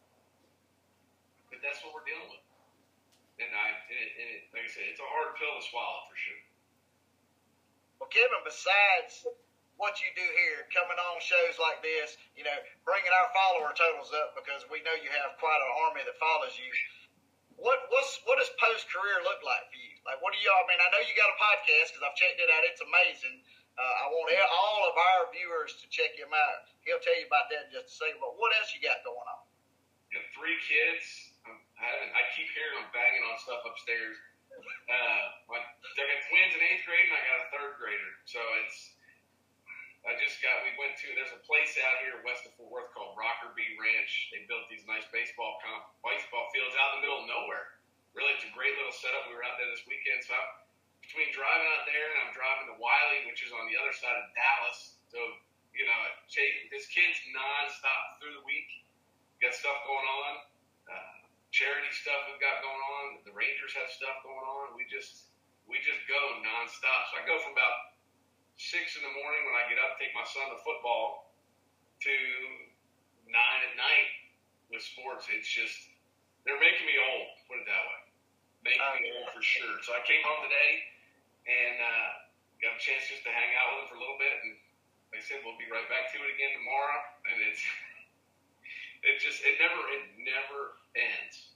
[1.51, 2.45] But that's what we're dealing with,
[3.43, 6.07] and I and it, and it, like I said, it's a hard pill to swallow
[6.07, 6.43] for sure.
[7.99, 9.27] Well, Kevin, besides
[9.77, 12.55] what you do here, coming on shows like this, you know,
[12.87, 16.55] bringing our follower totals up because we know you have quite an army that follows
[16.55, 16.71] you.
[17.59, 19.95] What what's what does post career look like for you?
[20.07, 20.63] Like, what do y'all?
[20.63, 22.63] I mean, I know you got a podcast because I've checked it out.
[22.67, 23.43] It's amazing.
[23.73, 26.69] Uh, I want all of our viewers to check him out.
[26.85, 28.21] He'll tell you about that in just a second.
[28.21, 29.43] But what else you got going on?
[30.13, 31.33] You know, three kids.
[31.49, 31.89] I'm, I.
[32.13, 34.21] I keep hearing them banging on stuff upstairs.
[34.53, 38.13] Uh, my, I got twins in eighth grade, and I got a third grader.
[38.29, 38.93] So it's.
[40.05, 40.69] I just got.
[40.69, 41.09] We went to.
[41.17, 44.29] There's a place out here west of Fort Worth called Rocker Bee Ranch.
[44.37, 47.81] They built these nice baseball comp, baseball fields out in the middle of nowhere.
[48.13, 49.33] Really, it's a great little setup.
[49.33, 50.21] We were out there this weekend.
[50.29, 50.62] So I'm,
[51.13, 54.17] between driving out there and I'm driving to Wylie, which is on the other side
[54.17, 54.97] of Dallas.
[55.13, 55.21] So
[55.77, 56.01] you know,
[56.33, 58.89] Chase, this kid's nonstop through the week.
[59.45, 60.33] Got stuff going on.
[60.89, 63.05] Uh, charity stuff we've got going on.
[63.29, 64.73] The Rangers have stuff going on.
[64.73, 65.29] We just
[65.69, 67.13] we just go nonstop.
[67.13, 68.01] So I go from about
[68.57, 71.37] six in the morning when I get up, take my son to football,
[72.09, 72.15] to
[73.29, 74.09] nine at night
[74.73, 75.29] with sports.
[75.29, 75.77] It's just
[76.49, 77.29] they're making me old.
[77.53, 78.01] Put it that way.
[78.65, 79.77] Making me old for sure.
[79.85, 80.92] So I came home today
[81.47, 82.11] and uh,
[82.63, 84.35] got a chance just to hang out with them for a little bit.
[84.47, 84.53] And
[85.13, 87.01] I said, we'll be right back to it again tomorrow.
[87.29, 87.63] And it's
[89.09, 90.61] it just it never it never
[90.95, 91.53] ends.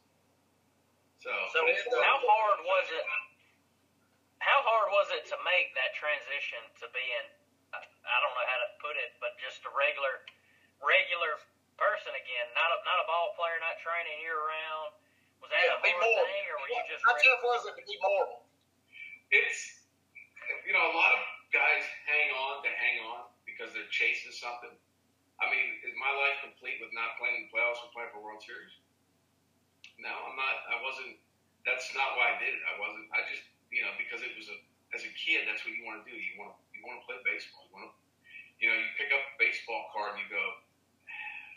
[1.23, 3.05] So, So but it's it's, uh, How hard was it?
[4.39, 7.27] How hard was it to make that transition to being?
[7.75, 10.23] I don't know how to put it, but just a regular,
[10.79, 11.43] regular
[11.75, 12.47] person again.
[12.55, 14.95] Not a not a ball player, not training year round.
[15.43, 17.03] Was that yeah, a be hard thing, or were you just?
[17.03, 18.46] How tough was it to be mortal?
[19.31, 19.61] It's
[20.67, 24.75] you know a lot of guys hang on to hang on because they're chasing something.
[25.37, 28.25] I mean, is my life complete with not playing in the playoffs or playing for
[28.25, 28.73] World Series?
[30.01, 30.57] No, I'm not.
[30.73, 31.21] I wasn't.
[31.65, 32.63] That's not why I did it.
[32.69, 33.09] I wasn't.
[33.13, 34.57] I just you know because it was a
[34.95, 36.15] as a kid that's what you want to do.
[36.15, 37.67] You want to you want to play baseball.
[37.69, 37.97] You want to
[38.63, 40.45] you know you pick up a baseball card and you go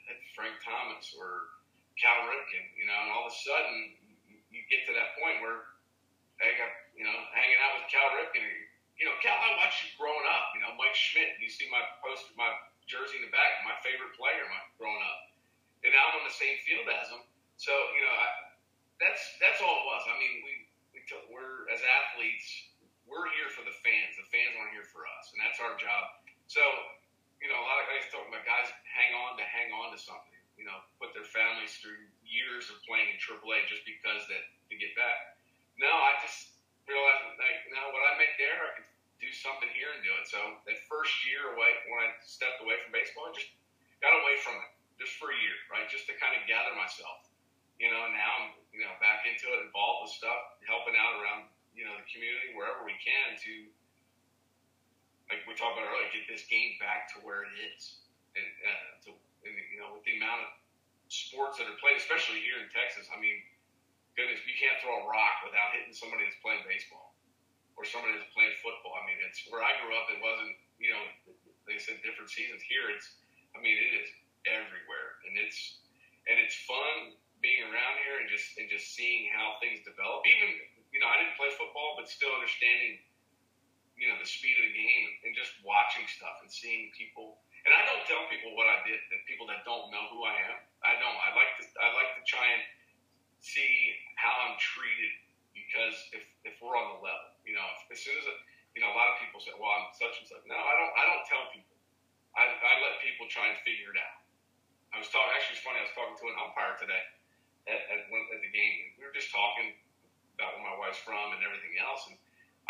[0.09, 1.53] that's Frank Thomas or
[1.99, 2.65] Cal Ripken.
[2.75, 3.75] You know, and all of a sudden
[4.25, 5.78] you, you get to that point where
[6.39, 8.43] I got, you know, hanging out with Cal Ripken
[8.99, 10.51] you know, Cal, I watched you growing up.
[10.51, 11.39] You know, Mike Schmidt.
[11.39, 12.51] You see my post, my
[12.83, 15.31] jersey in the back, my favorite player, my growing up,
[15.87, 17.23] and now I'm on the same field as him.
[17.55, 18.27] So you know, I,
[18.99, 20.03] that's that's all it was.
[20.03, 20.53] I mean, we
[20.91, 22.75] we t- we're as athletes,
[23.07, 24.19] we're here for the fans.
[24.19, 26.03] The fans aren't here for us, and that's our job.
[26.51, 26.59] So
[27.39, 29.99] you know, a lot of guys talk about guys hang on to hang on to
[29.99, 30.35] something.
[30.59, 34.75] You know, put their families through years of playing in AAA just because that to
[34.75, 35.39] get back.
[35.79, 36.59] No, I just
[36.89, 38.89] realized like now what I make there, I could
[39.21, 40.25] do something here and do it.
[40.25, 43.53] So that first year away, when I stepped away from baseball, I just
[44.01, 45.85] got away from it just for a year, right?
[45.87, 47.29] Just to kind of gather myself.
[47.77, 51.21] You know, and now I'm you know back into it, involved with stuff, helping out
[51.21, 53.53] around you know the community wherever we can to
[55.29, 58.01] like we talked about earlier, get this game back to where it is,
[58.35, 59.09] and uh, to
[59.47, 60.49] and, you know with the amount of
[61.07, 63.07] sports that are played, especially here in Texas.
[63.15, 63.39] I mean
[64.19, 67.15] goodness, you can't throw a rock without hitting somebody that's playing baseball
[67.79, 68.99] or somebody that's playing football.
[68.99, 70.11] I mean, it's where I grew up.
[70.11, 71.03] It wasn't, you know,
[71.63, 72.59] they said different seasons.
[72.67, 73.15] Here, it's,
[73.55, 74.11] I mean, it is
[74.43, 75.79] everywhere, and it's
[76.27, 80.27] and it's fun being around here and just and just seeing how things develop.
[80.27, 82.99] Even, you know, I didn't play football, but still understanding,
[83.95, 87.39] you know, the speed of the game and just watching stuff and seeing people.
[87.63, 88.99] And I don't tell people what I did.
[89.15, 91.15] That people that don't know who I am, I don't.
[91.15, 92.63] I like to I like to try and
[93.39, 95.15] see how I'm treated
[95.55, 98.35] because if, if we're on the level, you know, if, as soon as, a,
[98.75, 100.43] you know, a lot of people say, well, I'm such and such.
[100.47, 101.75] No, I don't, I don't tell people.
[102.35, 104.19] I, I let people try and figure it out.
[104.93, 107.03] I was talking, actually, it's funny, I was talking to an umpire today
[107.67, 108.95] at, at, at the game.
[108.99, 109.75] We were just talking
[110.37, 112.07] about where my wife's from and everything else.
[112.07, 112.15] And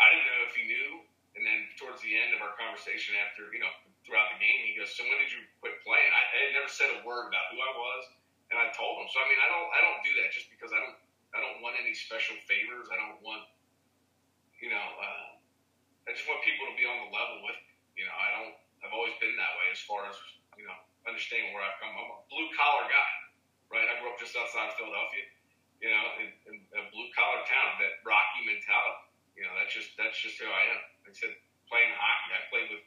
[0.00, 0.90] I didn't know if he knew.
[1.38, 3.70] And then towards the end of our conversation after, you know,
[4.02, 6.10] throughout the game, he goes, so when did you quit playing?
[6.10, 8.02] I, I had never said a word about who I was
[8.50, 8.58] and
[9.20, 10.96] I mean, I don't I don't do that just because I don't
[11.36, 12.88] I don't want any special favors.
[12.88, 13.44] I don't want
[14.58, 15.36] you know uh,
[16.08, 17.60] I just want people to be on the level with
[17.94, 20.16] you know I don't I've always been that way as far as
[20.56, 21.92] you know understanding where I've come.
[21.92, 23.12] I'm a blue collar guy,
[23.72, 23.86] right?
[23.88, 25.24] I grew up just outside of Philadelphia,
[25.80, 27.80] you know, in, in a blue collar town.
[27.80, 29.04] That Rocky mentality,
[29.36, 30.80] you know, that's just that's just who I am.
[31.04, 31.32] Like I said,
[31.68, 32.84] playing hockey, I played with.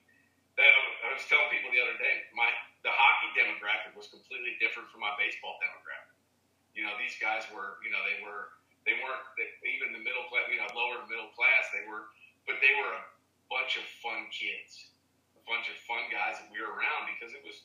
[0.53, 2.45] That, I was telling people the other day, my
[2.85, 5.92] the hockey demographic was completely different from my baseball demographic.
[6.73, 8.53] You know, these guys were, you know, they were,
[8.83, 11.69] they weren't they, even the middle class, you know, lower middle class.
[11.71, 12.09] They were,
[12.49, 13.03] but they were a
[13.47, 14.91] bunch of fun kids,
[15.37, 17.63] a bunch of fun guys that we were around because it was,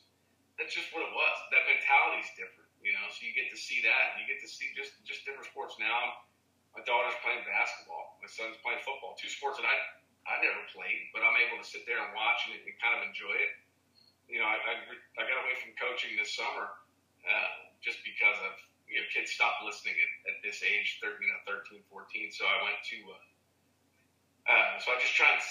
[0.61, 1.35] that's just what it was.
[1.51, 3.05] That mentality is different, you know.
[3.09, 4.13] So you get to see that.
[4.13, 5.79] And you get to see just just different sports.
[5.79, 6.27] Now,
[6.75, 8.19] my daughter's playing basketball.
[8.19, 9.15] My son's playing football.
[9.15, 9.75] Two sports that I
[10.27, 13.07] I never played, but I'm able to sit there and watch and, and kind of
[13.07, 13.55] enjoy it
[14.29, 14.73] you know, I, I,
[15.17, 16.69] I got away from coaching this summer
[17.25, 18.53] uh, just because of,
[18.89, 22.33] you know, kids stopped listening at, at this age, 13, you know, 13, 14.
[22.33, 25.41] So I went to, uh, uh, so I just try and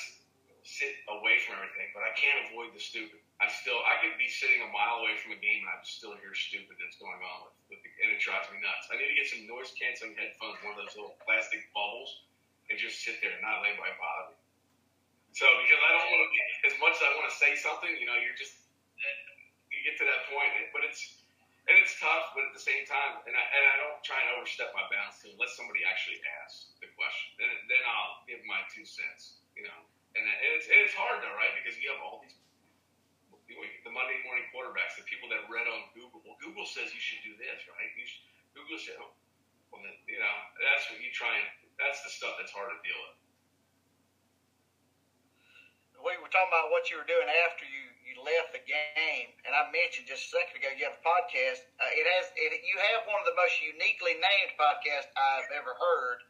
[0.67, 3.23] sit away from everything, but I can't avoid the stupid.
[3.39, 6.19] I still, I could be sitting a mile away from a game and I still
[6.19, 8.91] hear stupid that's going on with, with the, and it drives me nuts.
[8.91, 12.27] I need to get some noise canceling headphones, one of those little plastic bubbles,
[12.67, 14.37] and just sit there and not let bother me.
[15.39, 16.31] So because I don't want to,
[16.67, 18.59] as much as I want to say something, you know, you're just
[19.71, 21.23] you get to that point, but it's
[21.69, 24.41] and it's tough, but at the same time, and I, and I don't try and
[24.41, 27.37] overstep my bounds unless somebody actually asks the question.
[27.37, 29.81] Then then I'll give my two cents, you know.
[30.17, 31.53] And, and it's and it's hard though, right?
[31.61, 32.37] Because you have all these
[33.49, 36.21] the Monday morning quarterbacks, the people that read on Google.
[36.21, 37.89] Well, Google says you should do this, right?
[37.97, 38.21] You should,
[38.53, 39.17] Google said, oh,
[39.73, 41.49] well, then, you know, that's what you try and
[41.81, 43.17] that's the stuff that's hard to deal with.
[45.99, 47.78] We were talking about what you were doing after you
[48.25, 51.65] left the game, and I mentioned just a second ago, you have a podcast.
[51.79, 55.75] Uh, it has it, you have one of the most uniquely named podcasts I've ever
[55.75, 56.25] heard,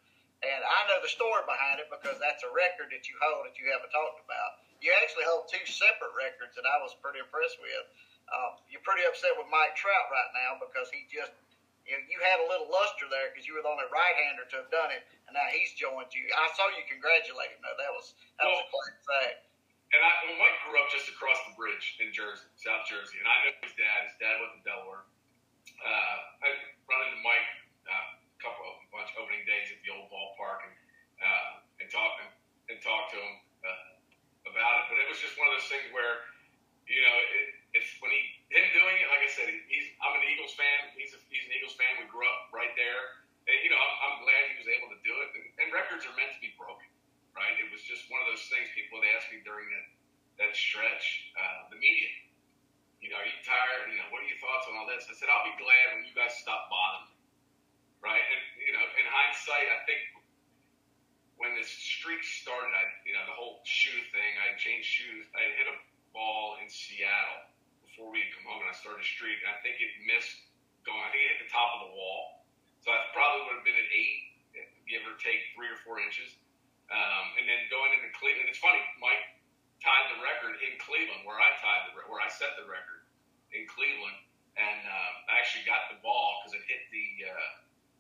[0.45, 3.57] and I know the story behind it because that's a record that you hold that
[3.59, 4.63] you haven't talked about.
[4.79, 7.85] You actually hold two separate records that I was pretty impressed with.
[8.29, 11.33] Um, you're pretty upset with Mike Trout right now because he just
[11.89, 14.57] you, know, you had a little luster there because you were the only right-hander to
[14.61, 16.29] have done it, and now he's joined you.
[16.37, 17.79] I saw you congratulate him though.
[17.81, 19.48] That was that was a class act.
[19.89, 23.25] And I, well, Mike grew up just across the bridge in Jersey, South Jersey, and
[23.25, 23.99] I know his dad.
[24.13, 25.09] His dad went to Delaware.
[25.81, 26.49] Uh, I
[26.85, 27.49] run into Mike
[27.89, 30.75] uh, a couple of bunch opening days at the old ballpark and
[31.25, 32.31] uh, and talk and,
[32.69, 33.35] and talk to him
[33.65, 34.85] uh, about it.
[34.93, 36.21] But it was just one of those things where,
[36.85, 37.47] you know, it,
[37.81, 38.21] it's when he
[38.53, 39.09] him doing it.
[39.09, 40.93] Like I said, he's I'm an Eagles fan.
[41.01, 41.97] He's a, he's an Eagles fan.
[41.97, 45.01] We grew up right there, and you know, I'm, I'm glad he was able to
[45.01, 45.29] do it.
[45.33, 46.88] And, and records are meant to be broken
[47.39, 47.55] right?
[47.63, 49.87] It was just one of those things people would ask me during that
[50.39, 52.11] that stretch, uh, the media.
[53.03, 53.91] You know, are you tired?
[53.91, 55.07] You know, what are your thoughts on all this?
[55.11, 57.19] I said, I'll be glad when you guys stop bothering me,
[58.03, 58.23] right?
[58.23, 60.03] And you know, in hindsight, I think
[61.39, 63.99] when this streak started, I you know the whole shooting
[64.83, 65.27] shoes.
[65.35, 65.77] I had hit a
[66.15, 67.51] ball in Seattle
[67.83, 69.43] before we had come home, and I started a streak.
[69.43, 70.39] And I think it missed
[70.87, 71.03] going.
[71.03, 72.47] I think it hit the top of the wall,
[72.83, 74.39] so I probably would have been at eight,
[74.87, 76.38] give or take three or four inches.
[76.89, 78.81] Um, and then going into Cleveland, it's funny.
[78.97, 79.21] Mike
[79.85, 83.05] tied the record in Cleveland, where I tied the where I set the record
[83.53, 84.19] in Cleveland,
[84.57, 87.51] and um, I actually got the ball because it hit the uh,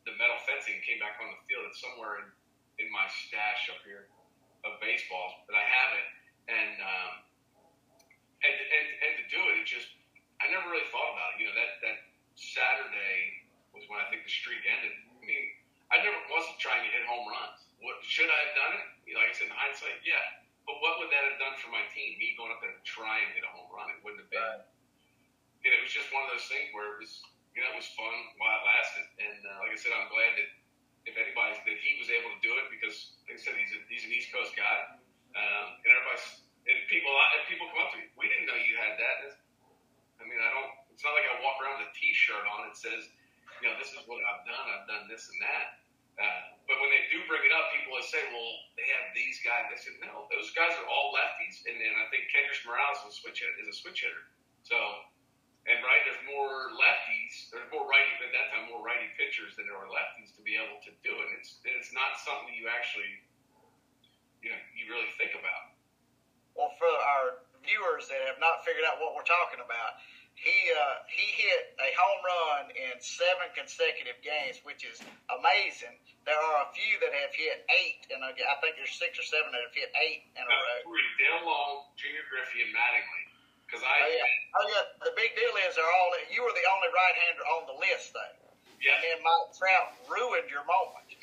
[0.09, 1.68] the metal fencing and came back on the field.
[1.68, 2.26] It's somewhere in,
[2.80, 4.09] in my stash up here
[4.64, 6.09] of baseballs, but I have it,
[6.49, 7.12] and um,
[8.41, 9.93] and and and to do it, it just
[10.41, 11.45] I never really thought about it.
[11.45, 11.99] You know that that
[12.41, 13.45] Saturday
[13.76, 14.97] was when I think the streak ended.
[15.20, 15.45] I mean,
[15.93, 17.67] I never wasn't trying to hit home runs.
[17.83, 18.87] What should I have done it?
[19.14, 20.20] Like I said, in hindsight, yeah.
[20.68, 22.18] But what would that have done for my team?
[22.20, 23.89] Me going up there to try and hit a home run?
[23.89, 24.43] It wouldn't have been.
[24.43, 24.66] Right.
[25.64, 27.24] And it was just one of those things where it was,
[27.57, 29.07] you know, it was fun while it lasted.
[29.18, 30.49] And uh, like I said, I'm glad that
[31.09, 33.81] if anybody that he was able to do it because, like I said, he's a,
[33.89, 34.79] he's an East Coast guy,
[35.35, 38.12] um, and everybody's and people and people come up to me.
[38.20, 39.16] We didn't know you had that.
[39.24, 39.41] It's-
[40.20, 40.68] I mean, I don't.
[40.93, 43.07] It's not like I walk around with a T-shirt on that says,
[43.62, 44.66] you know, this is what I've done.
[44.66, 45.79] I've done this and that.
[46.18, 49.40] Uh, but when they do bring it up, people will say, well, they have these
[49.40, 49.70] guys.
[49.70, 51.64] I said, no, those guys are all lefties.
[51.64, 54.26] And then I think Kendrys Morales is a switch hitter, is a switch hitter.
[54.66, 54.76] So,
[55.64, 57.48] and right, there's more lefties.
[57.54, 60.58] There's more righty at that time, more righty pitchers than there are lefties to be
[60.58, 61.28] able to do it.
[61.40, 63.08] It's it's not something you actually,
[64.44, 65.76] you know, you really think about.
[66.52, 70.00] Well, for our viewers that have not figured out what we're talking about,
[70.39, 74.99] he uh, he hit a home run in seven consecutive games, which is
[75.34, 75.99] amazing.
[76.26, 79.26] There are a few that have hit eight, and I I think there's six or
[79.26, 80.78] seven that have hit eight in a row.
[80.86, 83.22] three, Dale Long, Junior Griffey, and Mattingly.
[83.66, 84.84] Because I, Oh yeah, oh yeah.
[85.05, 86.11] The big deal is they're all.
[86.32, 88.32] You were the only right-hander on the list, though.
[88.80, 91.05] yeah, And then Mike Trout ruined your moment.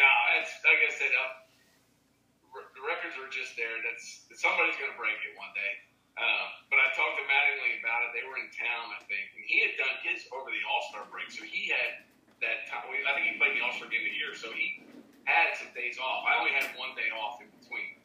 [0.00, 0.08] No,
[0.40, 3.76] it's like I said, r- the records are just there.
[3.84, 5.72] That's somebody's going to break it one day.
[6.20, 8.12] Um, but I talked to Mattingly about it.
[8.12, 11.08] They were in town, I think, and he had done his over the All Star
[11.08, 12.04] break, so he had
[12.44, 12.84] that time.
[12.84, 14.84] I think he played the All Star game a year, so he
[15.24, 16.28] had some days off.
[16.28, 17.96] I only had one day off in between.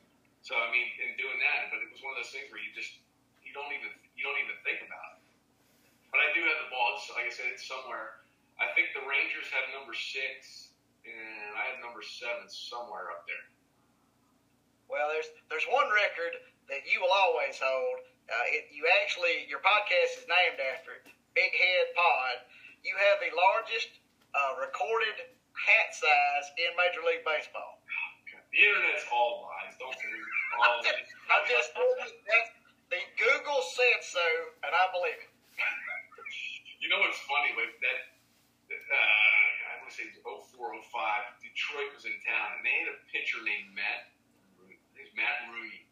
[0.46, 2.72] So I mean, in doing that, but it was one of those things where you
[2.72, 2.96] just
[3.44, 5.28] you don't even you don't even think about it.
[6.08, 6.96] But I do have the ball.
[6.96, 8.24] It's, like I said, it's somewhere.
[8.56, 10.72] I think the Rangers have number six,
[11.04, 13.46] and I have number seven somewhere up there.
[14.88, 17.98] Well, there's there's one record that you will always hold.
[18.28, 22.44] Uh, it, you actually your podcast is named after it, Big Head Pod.
[22.84, 23.92] You have the largest
[24.36, 25.16] uh, recorded
[25.56, 27.80] hat size in Major League Baseball.
[28.52, 29.76] The internet's all lies.
[29.80, 30.28] Don't believe
[30.60, 31.08] all of it.
[31.34, 32.46] I just told you that
[32.92, 34.28] the Google said so,
[34.64, 35.32] and I believe it.
[36.80, 37.52] You know what's funny?
[37.58, 38.00] Like that,
[38.72, 42.76] uh, I want to say it was 04, 05, Detroit was in town, and they
[42.86, 44.16] had a pitcher named Matt.
[45.18, 45.87] Matt Rudy,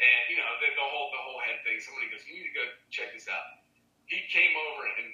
[0.00, 1.76] and you know the, the whole the whole head thing.
[1.78, 3.62] Somebody goes, "You need to go check this out."
[4.08, 5.08] He came over and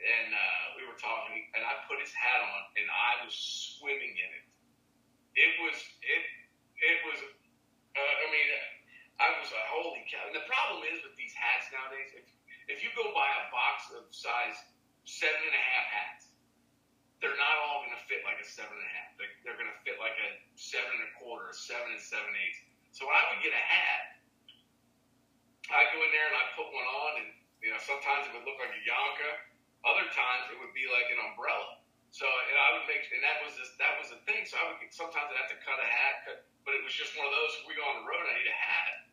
[0.00, 4.16] and uh, we were talking, and I put his hat on, and I was swimming
[4.16, 4.44] in it.
[5.36, 6.22] It was it
[6.80, 7.18] it was.
[7.90, 8.48] Uh, I mean,
[9.18, 12.14] I was like, "Holy cow!" And the problem is with these hats nowadays.
[12.16, 12.26] If,
[12.70, 14.54] if you go buy a box of size
[15.04, 16.30] seven and a half hats,
[17.18, 19.10] they're not all going to fit like a seven and a half.
[19.18, 22.32] They're, they're going to fit like a seven and a quarter, a seven and seven
[22.32, 22.62] eighths.
[22.94, 24.19] So I would get a hat,
[25.70, 27.28] I'd go in there and I'd put one on, and
[27.62, 29.30] you know sometimes it would look like a Yonka,
[29.86, 31.80] other times it would be like an umbrella.
[32.10, 34.42] So and I would make, and that was just, that was the thing.
[34.42, 36.90] So I would get, sometimes I'd have to cut a hat, cut, but it was
[36.90, 37.62] just one of those.
[37.62, 39.06] If we go on the road, I need a hat.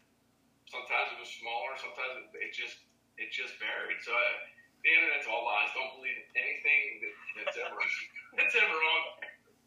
[0.65, 2.81] Sometimes it was smaller, sometimes it, it just
[3.21, 4.01] it just varied.
[4.01, 4.33] So uh,
[4.81, 5.69] the internet's all lies.
[5.77, 7.77] Don't believe anything that, that's ever
[8.37, 9.01] that's ever on.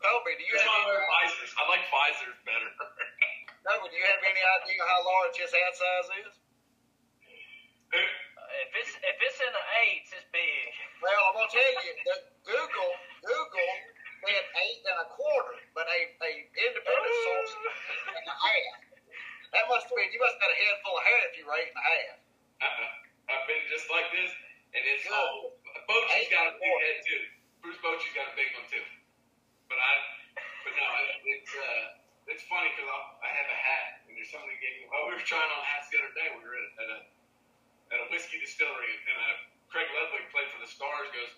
[0.00, 1.52] Colby, do you It's have any, visors.
[1.60, 2.70] I like visors better.
[3.68, 6.34] Colby, do you have any idea how large his hat size is?
[7.90, 10.70] If it's if it's in the eights, it's big.
[11.02, 12.92] Well, I'm gonna tell you that Google
[13.24, 13.72] Google
[14.22, 17.52] said eight and a quarter, but a, a independent source
[18.14, 18.78] and a half.
[19.56, 21.44] That must have been you must have got a head full of hair if you
[21.50, 22.18] were eight and a half.
[22.62, 22.90] uh-uh.
[23.30, 24.30] I've been just like this,
[24.74, 25.14] and it's Good.
[25.14, 25.54] oh,
[25.86, 27.22] Bochy's got a big head too.
[27.62, 28.82] Bruce Bochy's got a big one too.
[29.70, 29.92] But I,
[30.66, 30.86] but no,
[31.30, 34.86] it's uh, it's funny because I have a hat, and there's somebody getting.
[34.90, 36.26] Oh, we were trying on hats the other day.
[36.34, 36.98] We were at, at a
[37.90, 39.34] at a whiskey distillery, and uh,
[39.70, 41.10] Craig Ludwig played for the Stars.
[41.14, 41.34] Goes,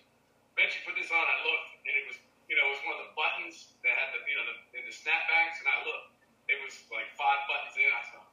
[0.53, 1.21] Bet you put this on.
[1.21, 2.17] I looked, and it was
[2.49, 4.83] you know it was one of the buttons that had the you know the in
[4.85, 6.13] the snapbacks, and I looked.
[6.45, 7.89] It was like five buttons in.
[7.89, 8.21] I said.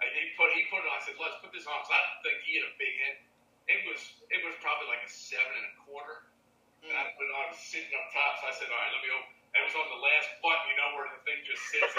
[0.00, 0.96] He put he put it on.
[0.96, 3.16] I said, "Let's put this on." Cause I didn't think he had a big head.
[3.68, 4.00] It was
[4.32, 6.24] it was probably like a seven and a quarter.
[6.88, 7.52] And I put it on.
[7.52, 10.00] Sitting up top, so I said, "All right, let me open." It was on the
[10.00, 10.64] last button.
[10.72, 11.92] You know where the thing just sits.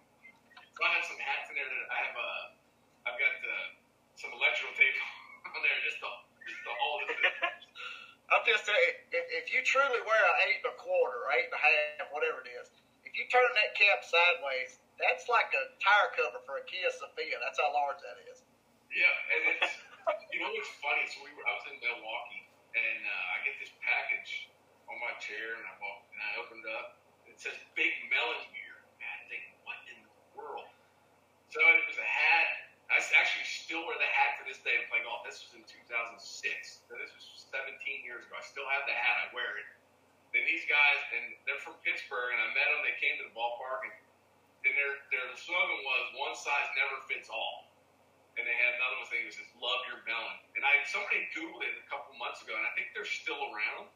[0.74, 2.16] so I have some hats in there that I have.
[2.18, 3.77] Uh, I've got uh,
[4.18, 4.98] some electrical tape
[5.54, 6.10] on there just to
[6.42, 7.14] just to hold it.
[8.32, 11.48] I'm just saying, if, if you truly wear an eight and a quarter, or eight
[11.48, 12.68] and a half, whatever it is,
[13.08, 17.40] if you turn that cap sideways, that's like a tire cover for a Kia Sephia.
[17.40, 18.44] That's how large that is.
[18.92, 19.72] Yeah, and it's
[20.32, 21.04] you know what's funny?
[21.08, 22.44] So we were I was in Milwaukee
[22.76, 24.52] and uh, I get this package
[24.92, 27.00] on my chair and I walk and I opened it up.
[27.24, 28.76] It says Big Melon Beer.
[29.00, 30.68] Man, I think what in the world?
[31.48, 32.67] So it was a hat.
[32.88, 35.20] I actually still wear the hat to this day and play golf.
[35.20, 36.24] This was in 2006.
[36.88, 38.40] So this was 17 years ago.
[38.40, 39.28] I still have the hat.
[39.28, 39.68] I wear it.
[40.32, 42.80] And these guys, and they're from Pittsburgh, and I met them.
[42.84, 43.96] They came to the ballpark, and,
[44.68, 47.72] and their their slogan was "One size never fits all."
[48.36, 51.64] And they had another one saying that says "Love your melon." And I somebody googled
[51.64, 53.88] it a couple months ago, and I think they're still around.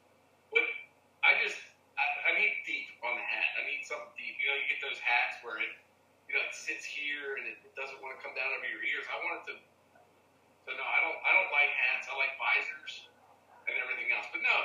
[0.49, 0.65] But
[1.21, 1.61] I just
[2.01, 3.49] I, I need deep on the hat.
[3.61, 4.41] I need something deep.
[4.41, 5.73] You know, you get those hats where it
[6.33, 9.05] you know it sits here and it, doesn't want to come down over your ears.
[9.09, 9.55] I want it to.
[10.65, 11.19] So no, I don't.
[11.25, 12.09] I don't like hats.
[12.09, 13.05] I like visors
[13.69, 14.25] and everything else.
[14.33, 14.57] But no,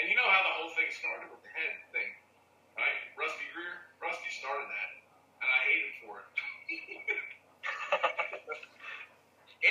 [0.00, 2.08] and you know how the whole thing started with the head thing,
[2.80, 2.96] right?
[3.16, 4.90] Rusty Greer, Rusty started that,
[5.44, 6.28] and I hate him for it.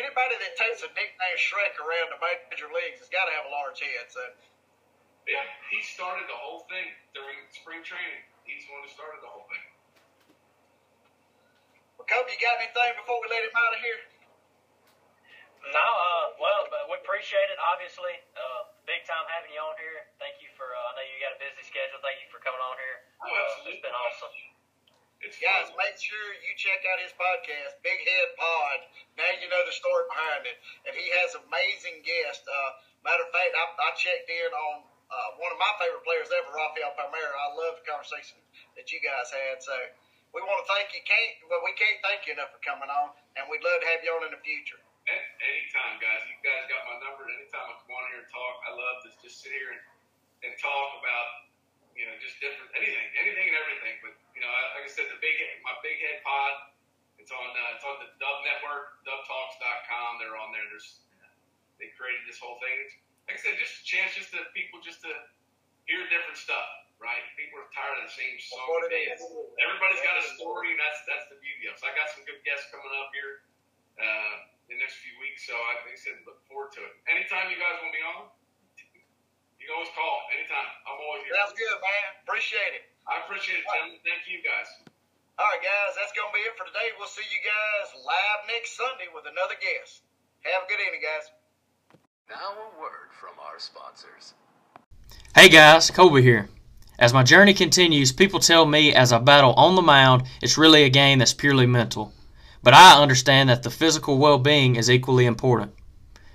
[0.02, 3.54] Anybody that takes a nickname Shrek around the major leagues has got to have a
[3.54, 4.10] large head.
[4.14, 4.22] So
[5.26, 8.26] yeah, he started the whole thing during spring training.
[8.46, 9.66] He's the one who started the whole thing.
[12.12, 14.00] Well, Colby, you got anything before we let him out of here?
[15.72, 17.56] No, uh, well, but we appreciate it.
[17.72, 20.12] Obviously, uh, big time having you on here.
[20.20, 20.68] Thank you for.
[20.68, 22.04] Uh, I know you got a busy schedule.
[22.04, 22.98] Thank you for coming on here.
[23.24, 23.80] Oh, Uh, absolutely.
[23.80, 24.36] It's been awesome.
[25.24, 25.80] It's Guys, fun.
[25.80, 28.80] make sure you check out his podcast, Big Head Pod.
[29.16, 30.58] Now you know the story behind it.
[30.90, 32.44] And he has amazing guests.
[32.44, 32.70] Uh,
[33.08, 34.76] matter of fact, I, I checked in on
[35.14, 37.38] uh, one of my favorite players ever, Rafael Palmeiro.
[37.38, 38.42] I love the conversation
[38.76, 39.62] that you guys had.
[39.64, 39.78] So
[40.32, 41.02] we want to thank you.
[41.04, 44.00] Can't well, we can't thank you enough for coming on, and we'd love to have
[44.04, 44.80] you on in the future.
[45.10, 46.22] Anytime, guys.
[46.30, 47.26] You guys got my number.
[47.26, 49.82] Anytime I come on here and talk, I love to just sit here and,
[50.46, 51.50] and talk about,
[51.98, 53.96] you know, just different anything, anything and everything.
[54.06, 56.72] But you know, like I said, the big my big head pod.
[57.20, 60.10] It's on uh, it's on the Dub Network, DubTalks.com.
[60.18, 60.66] They're on there.
[60.70, 61.06] There's
[61.82, 62.78] they created this whole thing.
[63.26, 65.12] Like I said, just a chance, just to people, just to
[65.90, 66.66] hear different stuff.
[67.02, 67.26] Right?
[67.34, 69.26] People are tired of the same song what and dance.
[69.58, 71.82] Everybody's got a story, and that's that's the beauty of it.
[71.82, 73.42] So I got some good guests coming up here
[73.98, 75.50] uh, in the next few weeks.
[75.50, 76.94] So I, like I said, look forward to it.
[77.10, 78.30] Anytime you guys want me on,
[79.58, 80.30] you can always call.
[80.30, 80.70] Anytime.
[80.86, 81.34] I'm always here.
[81.42, 82.22] That's good, man.
[82.22, 82.86] Appreciate it.
[83.10, 83.98] I appreciate it, gentlemen.
[84.06, 84.70] Thank you, guys.
[85.42, 86.94] All right, guys, that's going to be it for today.
[87.02, 90.06] We'll see you guys live next Sunday with another guest.
[90.46, 91.26] Have a good evening, guys.
[92.30, 94.34] Now a word from our sponsors.
[95.34, 96.48] Hey guys, Colby here.
[97.02, 100.84] As my journey continues, people tell me as I battle on the mound, it's really
[100.84, 102.14] a game that's purely mental.
[102.62, 105.74] But I understand that the physical well being is equally important.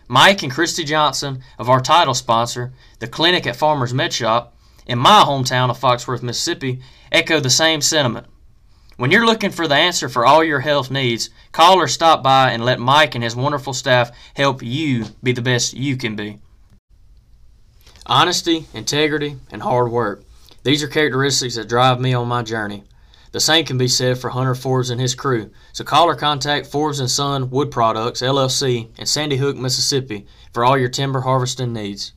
[0.09, 4.49] Mike and Kristi Johnson of our title sponsor, the clinic at Farmer's Medshoppe,
[4.89, 6.81] in my hometown of Foxworth, Mississippi,
[7.13, 8.27] echo the same sentiment.
[8.97, 12.51] When you're looking for the answer for all your health needs, call or stop by
[12.51, 16.41] and let Mike and his wonderful staff help you be the best you can be.
[18.05, 20.26] Honesty, integrity, and hard work.
[20.67, 22.83] These are characteristics that drive me on my journey.
[23.31, 25.53] The same can be said for Hunter Forbes and his crew.
[25.73, 30.65] So call or contact Forbes and Son Wood Products LLC in Sandy Hook, Mississippi for
[30.65, 32.15] all your timber harvesting needs.